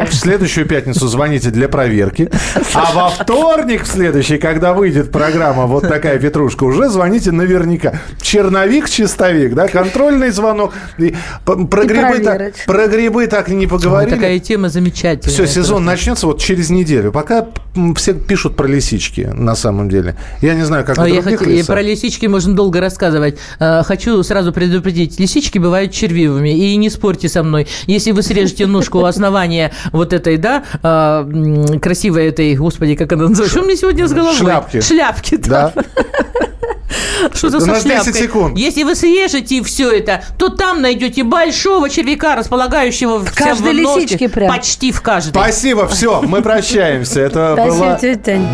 А, 0.04 0.08
следующую 0.12 0.66
пятницу 0.66 1.08
звоните 1.08 1.50
для 1.50 1.70
проверки. 1.70 2.30
А 2.74 2.94
во 2.94 3.10
вторник 3.10 3.84
в 3.84 3.88
следующий, 3.88 4.38
когда 4.38 4.74
выйдет 4.74 5.12
программа 5.12 5.66
«Вот 5.66 5.88
такая 5.88 6.20
петрушка», 6.20 6.64
уже 6.64 6.90
звоните 6.90 7.32
наверняка. 7.32 8.00
Черновик-чистовик, 8.22 9.54
да, 9.54 9.68
контрольный 9.68 10.32
звонок. 10.32 10.74
И 10.98 11.16
про, 11.46 11.84
и 11.84 11.88
грибы 11.88 12.20
так, 12.20 12.54
про 12.66 12.88
грибы 12.88 13.28
так 13.28 13.50
и 13.50 13.56
не 13.56 13.68
поговорили. 13.68 14.14
Ой, 14.14 14.18
такая 14.20 14.40
тема 14.40 14.70
замечательная. 14.70 15.34
Все, 15.34 15.48
сезон 15.48 15.84
просто. 15.84 15.92
начнется 15.92 16.28
вот 16.28 16.40
через 16.40 16.70
неделю. 16.70 17.12
Пока 17.12 17.48
все 17.96 18.14
пишут 18.14 18.56
про 18.56 18.68
лисички, 18.68 19.30
на 19.34 19.56
самом 19.56 19.90
деле. 19.90 20.16
Я 20.42 20.56
не 20.56 20.64
знаю, 20.64 20.86
как 20.86 20.98
а 20.98 21.08
я 21.08 21.22
хот... 21.22 21.42
И 21.42 21.64
про 21.64 21.82
лисички 21.82 22.26
можно 22.26 22.56
долго 22.56 22.80
рассказывать. 22.80 23.38
А, 23.60 23.84
хочу 23.84 24.22
сразу 24.24 24.52
предупредить. 24.52 25.20
Лисички 25.20 25.58
бывают 25.58 25.92
червивыми. 25.92 26.50
И 26.50 26.76
не 26.76 26.90
спорьте 26.90 27.30
со 27.30 27.44
мной. 27.44 27.68
Если 27.86 28.12
вы 28.12 28.24
срежете 28.24 28.66
ножку 28.66 29.00
у 29.00 29.06
основания 29.06 29.72
вот 29.92 30.14
этой, 30.14 30.38
да, 30.38 30.64
а, 30.84 31.28
красивой 31.82 32.28
этой, 32.28 32.56
господи, 32.56 32.96
как 32.96 33.12
она 33.14 33.28
называется? 33.28 33.56
Что 33.56 33.64
у 33.64 33.68
меня 33.68 33.78
сегодня 33.78 34.08
с 34.08 34.14
головой? 34.14 34.36
Шляпки. 34.36 34.82
Шляпки, 34.82 35.36
да. 35.38 35.74
Что-то 37.34 37.60
со 37.60 37.82
шляпкой. 37.82 38.14
секунд. 38.14 38.58
Если 38.58 38.84
вы 38.84 38.96
срежете 38.96 39.64
все 39.64 39.92
это, 39.92 40.24
то 40.38 40.50
там 40.50 40.82
найдете 40.82 41.24
большого 41.24 41.90
червяка, 41.90 42.36
располагающего 42.36 43.20
в 43.20 43.34
каждой 43.34 43.74
лисичке 43.74 44.30
прям. 44.30 44.50
Почти 44.50 44.92
в 44.92 45.02
каждой. 45.02 45.32
Спасибо, 45.32 45.88
все, 45.88 46.22
мы 46.22 46.42
прощаемся. 46.42 47.22
Это 47.22 47.56
была, 47.58 48.00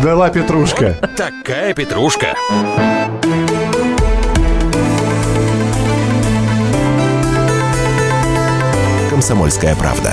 была 0.02 0.30
Петрушка. 0.30 0.96
Такая 1.16 1.74
Петрушка. 1.74 2.34
Комсомольская 9.10 9.76
правда. 9.76 10.12